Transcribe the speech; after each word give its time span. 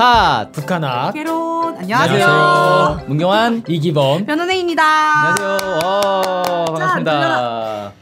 팟 0.00 0.48
북한학 0.52 1.12
개론 1.12 1.76
안녕하세요. 1.76 3.04
문경환 3.06 3.64
이기범 3.68 4.24
변은혜입니다. 4.24 4.82
안녕하세요. 4.82 5.78
어, 5.84 6.64
반갑습니다. 6.64 7.92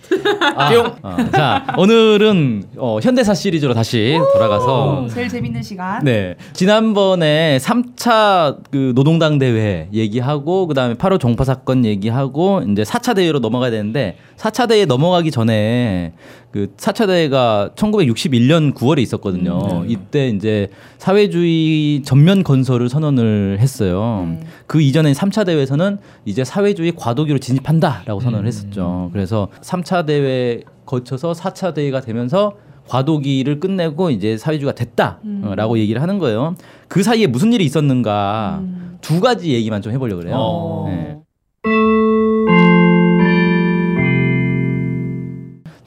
아, 0.54 0.70
어, 1.02 1.30
자 1.32 1.66
오늘은 1.76 2.68
어, 2.76 3.00
현대사 3.02 3.34
시리즈로 3.34 3.74
다시 3.74 4.16
돌아가서 4.32 5.00
오, 5.00 5.08
제일 5.08 5.28
재밌는 5.28 5.60
시간. 5.60 6.04
네 6.04 6.36
지난번에 6.52 7.58
3차 7.60 8.58
그 8.70 8.92
노동당 8.94 9.40
대회 9.40 9.88
얘기하고 9.92 10.68
그다음에 10.68 10.94
8월 10.94 11.18
종파 11.18 11.42
사건 11.42 11.84
얘기하고 11.84 12.62
이제 12.68 12.84
4차 12.84 13.16
대회로 13.16 13.40
넘어가야 13.40 13.72
되는데 13.72 14.18
4차 14.36 14.68
대회 14.68 14.84
넘어가기 14.84 15.32
전에 15.32 16.12
그 16.50 16.72
4차 16.76 17.06
대회가 17.06 17.70
1961년 17.74 18.74
9월에 18.74 19.00
있었거든요. 19.00 19.84
이때 19.86 20.28
이제 20.28 20.68
사회주의 20.96 22.02
전면 22.02 22.42
건설을 22.42 22.88
선언을 22.88 23.58
했어요. 23.60 24.26
네. 24.30 24.40
그 24.66 24.80
이전에 24.80 25.12
3차 25.12 25.44
대회에서는 25.44 25.98
이제 26.24 26.44
사회주의 26.44 26.92
과도기로 26.96 27.38
진입한다라고 27.38 28.20
선언을 28.20 28.46
했었죠. 28.46 29.10
그래서 29.12 29.48
3차 29.60 30.06
대회 30.06 30.62
거쳐서 30.86 31.32
4차 31.32 31.74
대회가 31.74 32.00
되면서 32.00 32.56
과도기를 32.88 33.60
끝내고 33.60 34.10
이제 34.10 34.38
사회주의가 34.38 34.74
됐다라고 34.74 35.78
얘기를 35.78 36.00
하는 36.00 36.18
거예요. 36.18 36.54
그 36.88 37.02
사이에 37.02 37.26
무슨 37.26 37.52
일이 37.52 37.64
있었는가 37.66 38.62
두 39.02 39.20
가지 39.20 39.52
얘기만 39.52 39.82
좀 39.82 39.92
해보려고 39.92 40.22
그래요. 40.22 40.36
어. 40.38 40.86
네. 40.88 41.18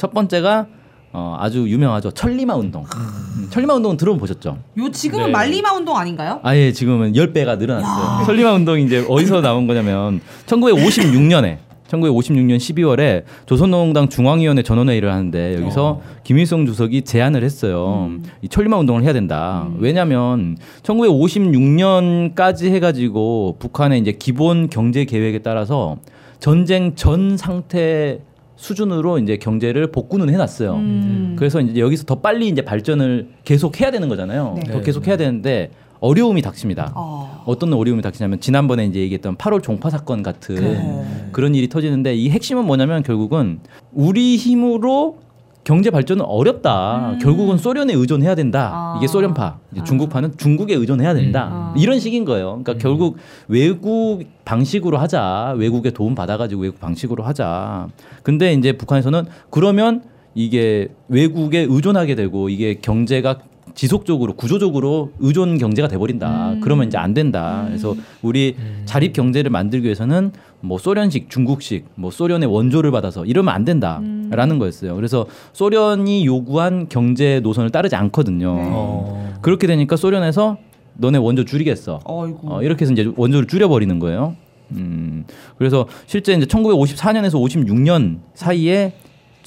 첫 0.02 0.16
번째가 0.16 0.66
어, 1.14 1.38
아주 1.40 1.70
유명하죠. 1.70 2.10
천리마 2.10 2.56
운동. 2.56 2.86
음, 2.86 3.48
천리마 3.52 3.76
운동은 3.76 3.98
들어보셨죠? 3.98 4.58
요 4.80 4.92
지금은 4.92 5.28
네. 5.28 5.32
말리마 5.32 5.74
운동 5.74 5.96
아닌가요? 5.96 6.40
아예 6.42 6.72
지금은 6.72 7.14
10배가 7.14 7.60
늘어났어요. 7.60 8.26
천리마 8.26 8.52
운동이 8.54 8.84
이제 8.84 9.06
어디서 9.08 9.42
나온 9.42 9.68
거냐면 9.68 10.20
1956년에 10.48 11.58
1956년 11.88 12.58
12월에 12.58 13.26
조선노동당 13.46 14.10
중앙위원회 14.10 14.64
전원회의를 14.64 15.12
하는데 15.12 15.62
여기서 15.62 16.02
김일성 16.24 16.66
주석이 16.66 17.04
제안을 17.04 17.44
했어요. 17.44 18.10
이 18.42 18.48
천리마 18.48 18.80
운동을 18.80 19.04
해야 19.04 19.14
된다. 19.14 19.68
왜냐하면 19.78 20.58
1956년까지 20.82 22.72
해가지고 22.72 23.58
북한의 23.60 24.00
이제 24.00 24.14
기본 24.14 24.68
경제 24.68 25.06
계획에 25.06 25.40
따라서 25.40 25.98
전쟁 26.40 26.96
전 26.96 27.38
상태 27.38 28.20
수준으로 28.62 29.18
이제 29.18 29.38
경제를 29.38 29.92
복구는 29.92 30.30
해놨어요. 30.30 30.76
음. 30.76 31.36
그래서 31.38 31.60
이제 31.60 31.80
여기서 31.80 32.06
더 32.06 32.20
빨리 32.22 32.48
이제 32.48 32.62
발전을 32.62 33.30
계속 33.44 33.82
해야 33.82 33.90
되는 33.90 34.08
거잖아요. 34.08 34.54
네. 34.56 34.72
더 34.72 34.82
계속 34.82 35.08
해야 35.08 35.18
되는데 35.18 35.72
어려움이 36.00 36.44
닥칩니다. 36.44 36.94
어. 36.96 37.44
어떤 37.48 37.74
어려움이 37.74 38.04
닥치냐면 38.04 38.40
지난번에 38.40 38.86
이제 38.86 39.00
얘기했던 39.00 39.38
8월 39.38 39.64
종파 39.64 39.90
사건 39.90 40.22
같은 40.22 40.56
네. 40.56 41.30
그런 41.32 41.56
일이 41.56 41.70
터지는데 41.70 42.14
이 42.14 42.30
핵심은 42.30 42.66
뭐냐면 42.66 43.02
결국은 43.02 43.62
우리 43.94 44.38
힘으로 44.38 45.18
경제 45.64 45.92
발전은 45.92 46.26
어렵다. 46.26 47.12
음. 47.14 47.20
결국은 47.20 47.58
소련에 47.58 47.94
의존해야 47.94 48.36
된다. 48.36 48.72
아. 48.74 48.96
이게 48.98 49.08
소련파, 49.08 49.60
이제 49.72 49.82
아. 49.82 49.84
중국파는 49.84 50.38
중국에 50.38 50.74
의존해야 50.76 51.14
된다. 51.14 51.74
음. 51.76 51.80
이런 51.80 52.00
식인 52.00 52.26
거예요. 52.26 52.62
그러니까 52.64 52.74
결국 52.78 53.18
외국 53.48 54.24
방식으로 54.44 54.98
하자. 54.98 55.54
외국의 55.58 55.92
도움 55.92 56.16
받아가지고 56.16 56.64
외국 56.64 56.80
방식으로 56.80 57.24
하자. 57.24 57.88
근데 58.24 58.54
이제 58.54 58.74
북한에서는 58.74 59.26
그러면 59.50 60.04
이게 60.34 60.90
외국에 61.10 61.68
의존하게 61.70 62.16
되고 62.16 62.50
이게 62.50 62.76
경제가 62.76 63.40
지속적으로 63.76 64.34
구조적으로 64.34 65.12
의존 65.20 65.58
경제가 65.58 65.88
돼버린다. 65.88 66.54
음. 66.54 66.62
그러면 66.62 66.88
이제 66.88 66.98
안 66.98 67.14
된다. 67.14 67.64
그래서 67.68 67.96
우리 68.22 68.56
자립 68.86 69.14
경제를 69.14 69.52
만들기 69.52 69.86
위해서는 69.86 70.32
뭐 70.60 70.78
소련식, 70.78 71.30
중국식, 71.30 71.86
뭐 71.96 72.12
소련의 72.12 72.48
원조를 72.50 72.92
받아서 72.92 73.26
이러면 73.26 73.54
안 73.54 73.66
된다라는 73.66 74.60
거였어요. 74.60 74.96
그래서 74.96 75.26
소련이 75.54 76.26
요구한 76.26 76.88
경제 76.90 77.40
노선을 77.42 77.70
따르지 77.70 77.96
않거든요. 77.96 78.56
네. 78.56 78.62
어. 78.72 79.34
그렇게 79.42 79.68
되니까 79.68 79.96
소련에서 79.96 80.58
너네 80.96 81.18
원조 81.18 81.46
줄이겠어. 81.46 82.02
어이구. 82.04 82.40
어, 82.44 82.62
이렇게 82.62 82.84
해서 82.84 82.94
이제 82.94 83.12
원조를 83.16 83.48
줄여버리는 83.48 83.98
거예요. 84.00 84.36
음, 84.72 85.26
그래서 85.58 85.88
실제 86.06 86.34
이제 86.34 86.46
1954년에서 86.46 87.34
56년 87.34 88.20
사이에 88.34 88.94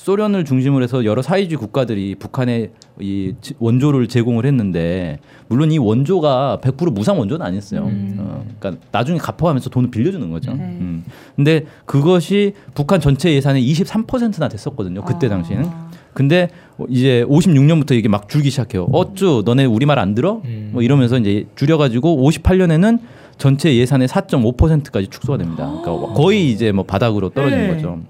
소련을 0.08 0.44
중심으로 0.44 0.82
해서 0.84 1.02
여러 1.06 1.22
사회주의 1.22 1.56
국가들이 1.56 2.14
북한에 2.16 2.68
이 3.00 3.32
지- 3.40 3.54
원조를 3.58 4.06
제공을 4.06 4.44
했는데 4.44 5.18
물론 5.48 5.72
이 5.72 5.78
원조가 5.78 6.58
100% 6.62 6.92
무상 6.92 7.18
원조는 7.18 7.44
아니었어요. 7.44 7.84
음. 7.86 8.16
어, 8.18 8.44
그러니까 8.60 8.82
나중에 8.92 9.16
갚아가면서 9.18 9.70
돈을 9.70 9.90
빌려주는 9.90 10.30
거죠. 10.30 10.52
네. 10.52 10.58
음. 10.62 11.04
근데 11.34 11.64
그것이 11.86 12.52
북한 12.74 13.00
전체 13.00 13.32
예산의 13.32 13.66
23%나 13.66 14.48
됐었거든요. 14.48 15.02
그때 15.04 15.26
아. 15.26 15.30
당시에는. 15.30 15.70
근데 16.12 16.48
이제 16.90 17.24
56년부터 17.26 17.92
이게 17.92 18.06
막 18.08 18.28
줄기 18.28 18.50
시작해요. 18.50 18.86
어쭈 18.92 19.42
너네 19.46 19.64
우리 19.64 19.86
말 19.86 19.98
안 19.98 20.14
들어? 20.14 20.42
음. 20.44 20.68
뭐 20.74 20.82
이러면서 20.82 21.16
이제 21.16 21.46
줄여가지고 21.56 22.28
58년에는 22.30 22.98
전체 23.38 23.74
예산의 23.74 24.08
4.5%까지 24.08 25.06
축소가 25.06 25.38
됩니다. 25.38 25.66
그러니까 25.82 26.12
거의 26.12 26.50
이제 26.50 26.72
뭐 26.72 26.84
바닥으로 26.84 27.30
떨어지는 27.30 27.68
네. 27.68 27.74
거죠. 27.74 28.00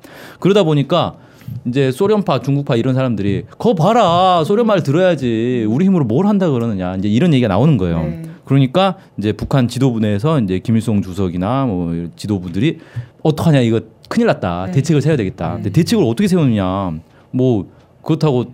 그러다 0.40 0.64
보니까 0.64 1.14
이제 1.66 1.90
소련파, 1.90 2.40
중국파 2.40 2.76
이런 2.76 2.94
사람들이 2.94 3.44
거 3.58 3.74
봐라 3.74 4.44
소련 4.44 4.66
말 4.66 4.82
들어야지 4.82 5.66
우리 5.68 5.86
힘으로 5.86 6.04
뭘 6.04 6.26
한다 6.26 6.50
그러느냐 6.50 6.96
이제 6.96 7.08
이런 7.08 7.32
얘기가 7.32 7.48
나오는 7.48 7.76
거예요. 7.76 8.02
네. 8.02 8.22
그러니까 8.44 8.96
이제 9.18 9.32
북한 9.32 9.68
지도부 9.68 10.00
내에서 10.00 10.40
이제 10.40 10.58
김일성 10.58 11.02
주석이나 11.02 11.66
뭐 11.66 12.08
지도부들이 12.16 12.80
어떡하냐 13.22 13.60
이거 13.60 13.80
큰일 14.08 14.26
났다 14.26 14.66
네. 14.66 14.72
대책을 14.72 15.00
세워야 15.00 15.16
되겠다. 15.16 15.54
근데 15.54 15.70
대책을 15.70 16.04
어떻게 16.04 16.28
세우느냐 16.28 16.92
뭐 17.30 17.66
그렇다고 18.02 18.46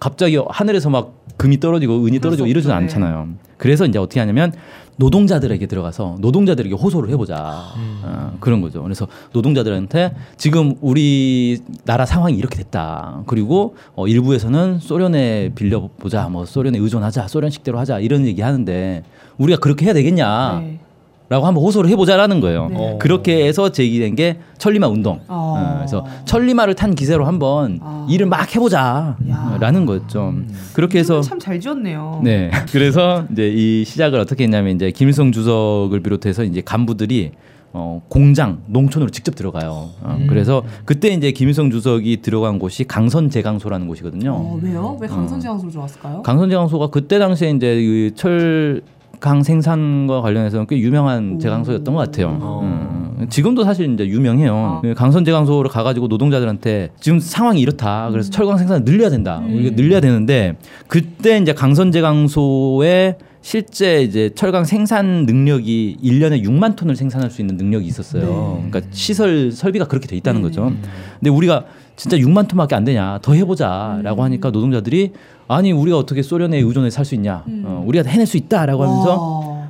갑자기 0.00 0.38
하늘에서 0.48 0.90
막 0.90 1.12
금이 1.36 1.60
떨어지고 1.60 2.06
은이 2.06 2.20
떨어지고 2.20 2.48
이러진 2.48 2.70
없죠. 2.70 2.78
네. 2.78 2.84
않잖아요. 2.84 3.28
그래서 3.58 3.84
이제 3.86 3.98
어떻게 3.98 4.20
하냐면 4.20 4.52
노동자들에게 4.96 5.66
들어가서 5.66 6.16
노동자들에게 6.20 6.74
호소를 6.74 7.10
해보자 7.10 7.64
어, 8.02 8.36
그런 8.40 8.60
거죠. 8.60 8.82
그래서 8.82 9.06
노동자들한테 9.32 10.14
지금 10.36 10.74
우리 10.80 11.60
나라 11.84 12.06
상황이 12.06 12.36
이렇게 12.36 12.56
됐다. 12.56 13.22
그리고 13.26 13.76
어, 13.94 14.06
일부에서는 14.08 14.78
소련에 14.80 15.52
빌려 15.54 15.88
보자, 15.98 16.28
뭐 16.28 16.44
소련에 16.46 16.78
의존하자, 16.78 17.28
소련식대로 17.28 17.78
하자 17.78 18.00
이런 18.00 18.26
얘기 18.26 18.40
하는데 18.42 19.02
우리가 19.38 19.58
그렇게 19.60 19.84
해야 19.84 19.94
되겠냐? 19.94 20.60
네. 20.60 20.80
라고 21.28 21.44
한번 21.46 21.64
호소를 21.64 21.90
해보자라는 21.90 22.40
거예요. 22.40 22.68
네. 22.68 22.96
그렇게 23.00 23.44
해서 23.46 23.70
제기된 23.72 24.14
게 24.14 24.38
천리마 24.58 24.86
운동. 24.86 25.20
어. 25.26 25.54
어, 25.58 25.74
그래서 25.78 26.04
천리마를 26.24 26.74
탄 26.74 26.94
기세로 26.94 27.24
한번 27.26 27.80
아. 27.82 28.06
일을 28.08 28.26
막 28.26 28.54
해보자라는 28.54 29.86
거였죠. 29.86 30.34
그렇게 30.72 31.00
해서 31.00 31.20
참 31.22 31.38
잘 31.40 31.58
지었네요. 31.60 32.20
네. 32.24 32.50
그래서 32.72 33.24
이제 33.32 33.48
이 33.48 33.84
시작을 33.84 34.20
어떻게 34.20 34.44
했냐면 34.44 34.76
이제 34.76 34.90
김일성 34.92 35.32
주석을 35.32 36.00
비롯해서 36.00 36.44
이제 36.44 36.62
간부들이 36.64 37.32
어, 37.72 38.00
공장, 38.08 38.60
농촌으로 38.68 39.10
직접 39.10 39.34
들어가요. 39.34 39.90
어, 40.00 40.18
그래서 40.28 40.62
그때 40.86 41.08
이제 41.08 41.30
김일성 41.32 41.70
주석이 41.70 42.22
들어간 42.22 42.58
곳이 42.58 42.84
강선제강소라는 42.84 43.86
곳이거든요. 43.88 44.30
어, 44.32 44.58
왜요? 44.62 44.96
왜 45.00 45.06
강선제강소로 45.08 45.70
좋았을까요? 45.72 46.22
강선제강소가 46.22 46.86
그때 46.86 47.18
당시에 47.18 47.50
이제 47.50 47.74
그 47.74 48.80
철강 49.16 49.42
생산과 49.42 50.20
관련해서는 50.20 50.66
꽤 50.66 50.78
유명한 50.78 51.38
제강소였던 51.38 51.94
것 51.94 52.00
같아요. 52.00 52.38
어. 52.40 52.60
음, 52.62 53.26
지금도 53.28 53.64
사실 53.64 53.92
이제 53.92 54.06
유명해요. 54.06 54.80
그 54.82 54.94
강선 54.94 55.24
제강소를 55.24 55.70
가가지고 55.70 56.08
노동자들한테 56.08 56.90
지금 57.00 57.18
상황이 57.18 57.60
이렇다. 57.60 58.10
그래서 58.10 58.30
철강 58.30 58.58
생산을 58.58 58.84
늘려야 58.84 59.10
된다. 59.10 59.42
우리가 59.46 59.74
늘려야 59.76 60.00
되는데 60.00 60.56
그때 60.86 61.38
이제 61.38 61.52
강선 61.52 61.92
제강소에 61.92 63.16
실제 63.40 64.02
이제 64.02 64.30
철강 64.34 64.64
생산 64.64 65.24
능력이 65.24 65.98
1년에 66.02 66.42
6만 66.44 66.74
톤을 66.76 66.96
생산할 66.96 67.30
수 67.30 67.40
있는 67.40 67.56
능력이 67.56 67.86
있었어요. 67.86 68.62
그러니까 68.68 68.90
시설 68.90 69.52
설비가 69.52 69.86
그렇게 69.86 70.08
돼 70.08 70.16
있다는 70.16 70.42
거죠. 70.42 70.72
근데 71.20 71.30
우리가 71.30 71.64
진짜 71.96 72.16
6만 72.18 72.46
톤밖에 72.48 72.74
안 72.74 72.84
되냐 72.84 73.18
더 73.22 73.32
해보자라고 73.34 74.22
하니까 74.22 74.50
노동자들이 74.50 75.12
아니 75.48 75.72
우리가 75.72 75.96
어떻게 75.98 76.22
소련에 76.22 76.58
의존해 76.58 76.90
살 76.90 77.04
수 77.04 77.14
있냐 77.14 77.42
어, 77.64 77.82
우리가 77.86 78.08
해낼 78.08 78.26
수 78.26 78.36
있다라고 78.36 78.82
하면서 78.84 79.20
와. 79.50 79.68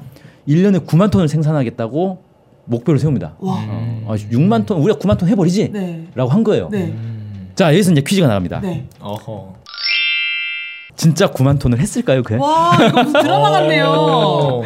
1년에 0.49 0.87
9만 0.87 1.11
톤을 1.11 1.28
생산하겠다고 1.28 2.23
목표를 2.64 2.99
세웁니다. 2.99 3.34
와. 3.38 3.55
어, 4.06 4.14
6만 4.17 4.67
톤 4.67 4.78
우리가 4.81 4.99
9만 4.99 5.19
톤 5.19 5.28
해버리지 5.28 5.70
네. 5.73 6.06
라고 6.14 6.31
한 6.31 6.43
거예요. 6.43 6.69
네. 6.70 6.94
자 7.55 7.73
여기서 7.73 7.93
이제 7.93 8.00
퀴즈가 8.00 8.26
나갑니다. 8.26 8.61
네. 8.61 8.87
어허. 9.00 9.55
진짜 10.96 11.26
9만 11.31 11.61
톤을 11.61 11.78
했을까요 11.78 12.23
그해? 12.23 12.38
와 12.40 12.73
이거 12.88 13.02
무슨 13.05 13.20
드라마 13.23 13.50
같네요. 13.50 13.87
어. 13.88 14.62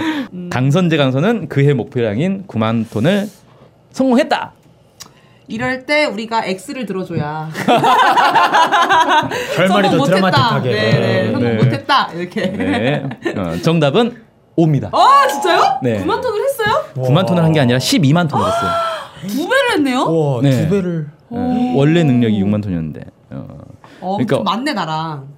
강선제 0.50 0.96
강선은 0.96 1.48
그해 1.48 1.74
목표량인 1.74 2.44
9만 2.46 2.88
톤을 2.90 3.28
성공했다. 3.92 4.52
이럴 5.50 5.84
때 5.84 6.06
우리가 6.06 6.44
X를 6.46 6.86
들어줘야 6.86 7.50
결말이 9.56 9.90
더 9.90 9.98
성공 9.98 9.98
못했다. 9.98 10.30
드라마틱하게. 10.30 10.70
네, 10.70 11.00
네. 11.00 11.24
성공 11.32 11.42
네. 11.42 11.54
못했다. 11.64 12.08
이렇게. 12.14 12.46
네. 12.46 13.02
어, 13.36 13.56
정답은 13.62 14.22
옵니다. 14.56 14.88
아 14.92 15.26
진짜요? 15.28 15.80
네. 15.82 16.02
9만 16.04 16.20
톤을 16.22 16.40
했어요? 16.44 16.84
9만 16.94 17.26
톤을 17.26 17.42
한 17.44 17.52
게 17.52 17.60
아니라 17.60 17.78
12만 17.78 18.28
톤을 18.28 18.46
했어요. 18.46 18.70
두 19.28 19.48
배를 19.48 19.72
했네요. 19.74 20.04
와, 20.10 20.40
네. 20.42 20.50
두 20.50 20.68
배를. 20.70 21.08
예, 21.32 21.72
원래 21.76 22.02
능력이 22.04 22.42
6만 22.44 22.62
톤이었는데. 22.62 23.00
어. 23.30 23.46
어, 24.02 24.16
그러니까- 24.16 24.36
좀 24.36 24.44
맞네 24.44 24.72
나랑. 24.72 25.28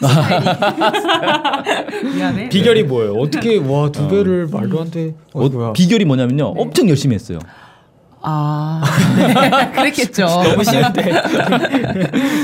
미안해. 2.14 2.48
비결이 2.50 2.84
뭐예요? 2.84 3.14
어떻게 3.14 3.58
와 3.58 3.90
두 3.90 4.08
배를 4.08 4.48
말도 4.50 4.80
안 4.80 4.90
돼. 4.90 5.14
어, 5.32 5.44
어, 5.44 5.48
뭐야? 5.48 5.72
비결이 5.72 6.04
뭐냐면요. 6.04 6.54
엄청 6.56 6.88
열심히 6.88 7.14
했어요. 7.14 7.38
아, 8.24 8.82
네, 9.16 9.70
그랬겠죠. 9.72 10.24
너무 10.26 10.62
쉬운데. 10.64 11.02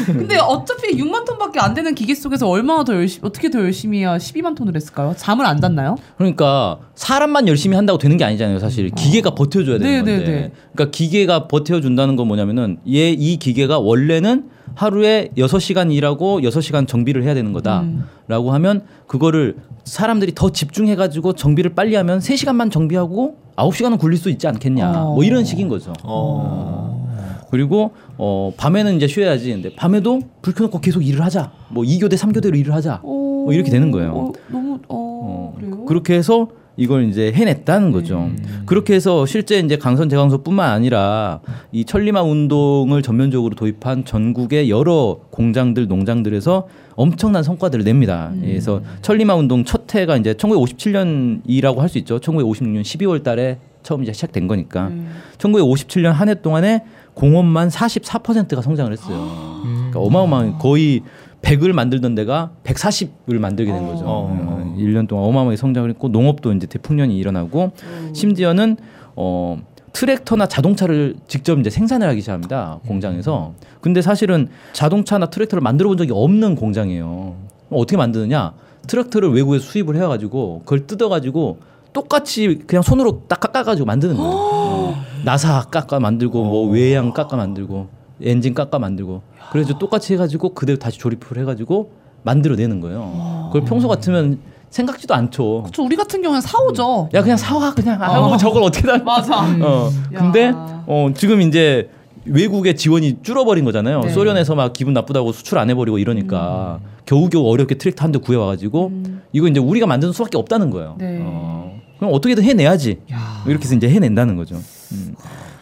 근데 0.06 0.36
어차피 0.38 0.96
6만 0.96 1.24
톤밖에 1.24 1.60
안 1.60 1.74
되는 1.74 1.94
기계 1.94 2.14
속에서 2.14 2.48
얼마나 2.48 2.84
더 2.84 2.94
열심히 2.94 3.26
어떻게 3.26 3.50
더 3.50 3.60
열심히 3.60 4.00
해야 4.00 4.16
12만 4.16 4.56
톤을 4.56 4.74
했을까요? 4.74 5.14
잠을 5.16 5.46
안 5.46 5.60
잤나요? 5.60 5.96
그러니까 6.16 6.78
사람만 6.94 7.46
열심히 7.48 7.76
한다고 7.76 7.98
되는 7.98 8.16
게 8.16 8.24
아니잖아요. 8.24 8.58
사실 8.58 8.90
기계가 8.90 9.34
버텨줘야 9.34 9.78
되는 9.78 10.04
네, 10.04 10.10
네, 10.10 10.16
건데. 10.16 10.30
네. 10.32 10.52
그러니까 10.72 10.90
기계가 10.96 11.48
버텨준다는 11.48 12.16
건 12.16 12.26
뭐냐면은 12.28 12.78
얘 12.88 13.08
이 13.18 13.36
기계가 13.36 13.78
원래는 13.78 14.44
하루에 14.74 15.30
6시간 15.36 15.92
일하고 15.92 16.40
6시간 16.40 16.86
정비를 16.86 17.24
해야 17.24 17.34
되는 17.34 17.50
음. 17.50 17.52
거다라고 17.54 18.52
하면 18.52 18.82
그거를 19.06 19.56
사람들이 19.84 20.32
더 20.34 20.50
집중해가지고 20.50 21.32
정비를 21.32 21.74
빨리 21.74 21.94
하면 21.96 22.18
3시간만 22.20 22.70
정비하고 22.70 23.36
9시간은 23.58 23.98
굴릴 23.98 24.18
수 24.18 24.30
있지 24.30 24.46
않겠냐. 24.46 25.02
어. 25.02 25.14
뭐 25.14 25.24
이런 25.24 25.44
식인 25.44 25.68
거죠. 25.68 25.92
어. 26.04 27.06
그리고 27.50 27.92
어 28.16 28.52
밤에는 28.56 28.96
이제 28.96 29.06
쉬어야지. 29.06 29.50
근데 29.50 29.74
밤에도 29.74 30.20
불 30.42 30.54
켜놓고 30.54 30.80
계속 30.80 31.04
일을 31.04 31.24
하자. 31.24 31.50
뭐 31.70 31.82
2교대, 31.84 32.14
3교대로 32.14 32.56
일을 32.58 32.74
하자. 32.74 33.00
뭐 33.02 33.52
이렇게 33.52 33.70
되는 33.70 33.90
거예요. 33.90 34.12
어, 34.12 34.32
너무 34.48 34.74
어, 34.74 34.78
어, 34.88 35.54
그래요? 35.56 35.84
그렇게 35.86 36.14
해서 36.14 36.48
이걸 36.76 37.08
이제 37.08 37.32
해냈다는 37.32 37.90
거죠. 37.90 38.30
그렇게 38.64 38.94
해서 38.94 39.26
실제 39.26 39.58
이제 39.58 39.76
강선 39.76 40.08
제강소뿐만 40.08 40.70
아니라 40.70 41.40
이 41.72 41.84
천리마 41.84 42.22
운동을 42.22 43.02
전면적으로 43.02 43.56
도입한 43.56 44.04
전국의 44.04 44.70
여러 44.70 45.18
공장들, 45.30 45.88
농장들에서 45.88 46.68
엄청난 46.94 47.42
성과들을 47.42 47.84
냅니다. 47.84 48.30
그래서 48.40 48.82
천리마 49.02 49.34
운동 49.34 49.64
첫 49.64 49.77
해가 49.94 50.16
이제 50.16 50.34
1957년이라고 50.34 51.76
할 51.78 51.88
수 51.88 51.98
있죠. 51.98 52.18
1956년 52.18 52.82
12월 52.82 53.22
달에 53.22 53.58
처음 53.82 54.02
이제 54.02 54.12
시작된 54.12 54.46
거니까. 54.46 54.88
음. 54.88 55.10
1957년 55.38 56.10
한 56.12 56.28
해 56.28 56.34
동안에 56.34 56.84
공업만 57.14 57.68
44%가 57.68 58.60
성장을 58.62 58.92
했어요. 58.92 59.62
그러니까 59.62 60.00
어마어마한 60.00 60.58
거의 60.58 61.02
100을 61.42 61.72
만들던 61.72 62.14
데가 62.14 62.50
140을 62.64 63.38
만들게 63.38 63.72
된 63.72 63.86
거죠. 63.86 64.04
어. 64.04 64.28
어, 64.30 64.74
1년 64.78 65.08
동안 65.08 65.24
어마어마하게 65.26 65.56
성장을 65.56 65.88
했고 65.90 66.08
농업도 66.08 66.52
이제 66.52 66.66
대풍년이 66.66 67.16
일어나고 67.16 67.72
심지어는 68.12 68.76
어 69.16 69.58
트랙터나 69.92 70.46
자동차를 70.46 71.16
직접 71.26 71.58
이제 71.58 71.70
생산을 71.70 72.06
하기 72.08 72.20
시작합니다. 72.20 72.80
공장에서. 72.86 73.54
근데 73.80 74.02
사실은 74.02 74.48
자동차나 74.74 75.26
트랙터를 75.26 75.60
만들어 75.62 75.88
본 75.88 75.96
적이 75.96 76.12
없는 76.14 76.54
공장이에요. 76.56 77.34
어떻게 77.70 77.96
만드느냐? 77.96 78.52
트랙터를 78.88 79.32
외국에서 79.32 79.64
수입을 79.64 79.94
해 79.96 80.00
가지고 80.00 80.62
그걸 80.64 80.86
뜯어 80.86 81.08
가지고 81.08 81.58
똑같이 81.92 82.60
그냥 82.66 82.82
손으로 82.82 83.22
딱 83.28 83.38
깎아 83.40 83.62
가지고 83.62 83.86
만드는 83.86 84.16
거예요. 84.16 84.30
어. 84.32 84.94
나사 85.24 85.62
깎아 85.70 86.00
만들고 86.00 86.42
뭐 86.44 86.68
외양 86.68 87.12
깎아 87.12 87.36
만들고 87.36 87.88
엔진 88.22 88.54
깎아 88.54 88.78
만들고 88.78 89.22
그래서 89.52 89.78
똑같이 89.78 90.12
해가지고 90.14 90.54
그대로 90.54 90.78
다시 90.78 90.98
조립을 90.98 91.38
해가지고 91.38 91.92
만들어내는 92.24 92.80
거예요. 92.80 93.48
그걸 93.52 93.64
평소 93.64 93.86
같으면 93.88 94.40
생각지도 94.70 95.14
않죠. 95.14 95.62
그쵸, 95.64 95.82
우리 95.84 95.96
같은 95.96 96.20
경우는 96.20 96.40
사오죠. 96.40 97.08
야 97.14 97.22
그냥 97.22 97.36
사와 97.36 97.72
그냥 97.74 98.02
아, 98.02 98.20
뭐 98.20 98.36
저걸 98.36 98.62
어떻게 98.62 98.86
다 98.86 98.98
맞아. 98.98 99.40
어 99.44 99.90
야. 100.14 100.18
근데 100.18 100.52
어 100.54 101.10
지금 101.14 101.40
이제 101.40 101.88
외국의 102.30 102.76
지원이 102.76 103.18
줄어버린 103.22 103.64
거잖아요. 103.64 104.00
네. 104.00 104.08
소련에서 104.10 104.54
막 104.54 104.72
기분 104.72 104.94
나쁘다고 104.94 105.32
수출 105.32 105.58
안 105.58 105.70
해버리고 105.70 105.98
이러니까 105.98 106.80
겨우겨우 107.06 107.46
어렵게 107.48 107.76
트랙터 107.76 108.04
한 108.04 108.12
대 108.12 108.18
구해와가지고 108.18 108.92
이거 109.32 109.48
이제 109.48 109.60
우리가 109.60 109.86
만드는 109.86 110.12
수밖에 110.12 110.36
없다는 110.38 110.70
거예요. 110.70 110.96
네. 110.98 111.18
어, 111.22 111.78
그럼 111.98 112.12
어떻게든 112.14 112.42
해내야지. 112.44 112.98
이렇게 113.46 113.64
해서 113.64 113.74
이제 113.74 113.88
해낸다는 113.88 114.36
거죠. 114.36 114.56
음. 114.92 115.14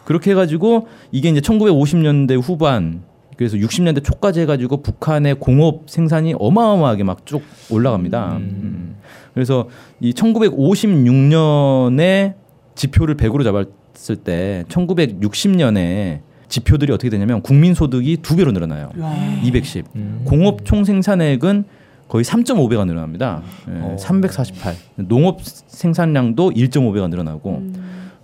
그렇게 0.05 0.31
해가지고 0.31 0.87
이게 1.11 1.29
이제 1.29 1.39
1950년대 1.41 2.39
후반 2.41 3.01
그래서 3.37 3.55
60년대 3.57 4.03
초까지 4.03 4.39
해가지고 4.41 4.81
북한의 4.81 5.35
공업 5.35 5.89
생산이 5.89 6.33
어마어마하게 6.39 7.03
막 7.03 7.25
쭉 7.25 7.43
올라갑니다. 7.69 8.37
음. 8.37 8.95
그래서 9.33 9.67
이 9.99 10.13
1956년에 10.13 12.33
지표를 12.75 13.15
100으로 13.17 13.43
잡았을 13.43 14.15
때 14.17 14.63
1960년에 14.69 16.21
지표들이 16.49 16.91
어떻게 16.93 17.09
되냐면 17.09 17.41
국민 17.41 17.73
소득이 17.73 18.17
두 18.21 18.35
배로 18.35 18.51
늘어나요. 18.51 18.89
야. 18.99 19.41
210. 19.43 19.85
음. 19.95 20.21
공업 20.23 20.65
총 20.65 20.83
생산액은 20.83 21.65
거의 22.07 22.23
3.5배가 22.23 22.85
늘어납니다. 22.85 23.41
예, 23.69 23.79
어. 23.81 23.95
348. 23.99 24.75
농업 25.07 25.41
생산량도 25.43 26.51
1.5배가 26.51 27.09
늘어나고 27.09 27.63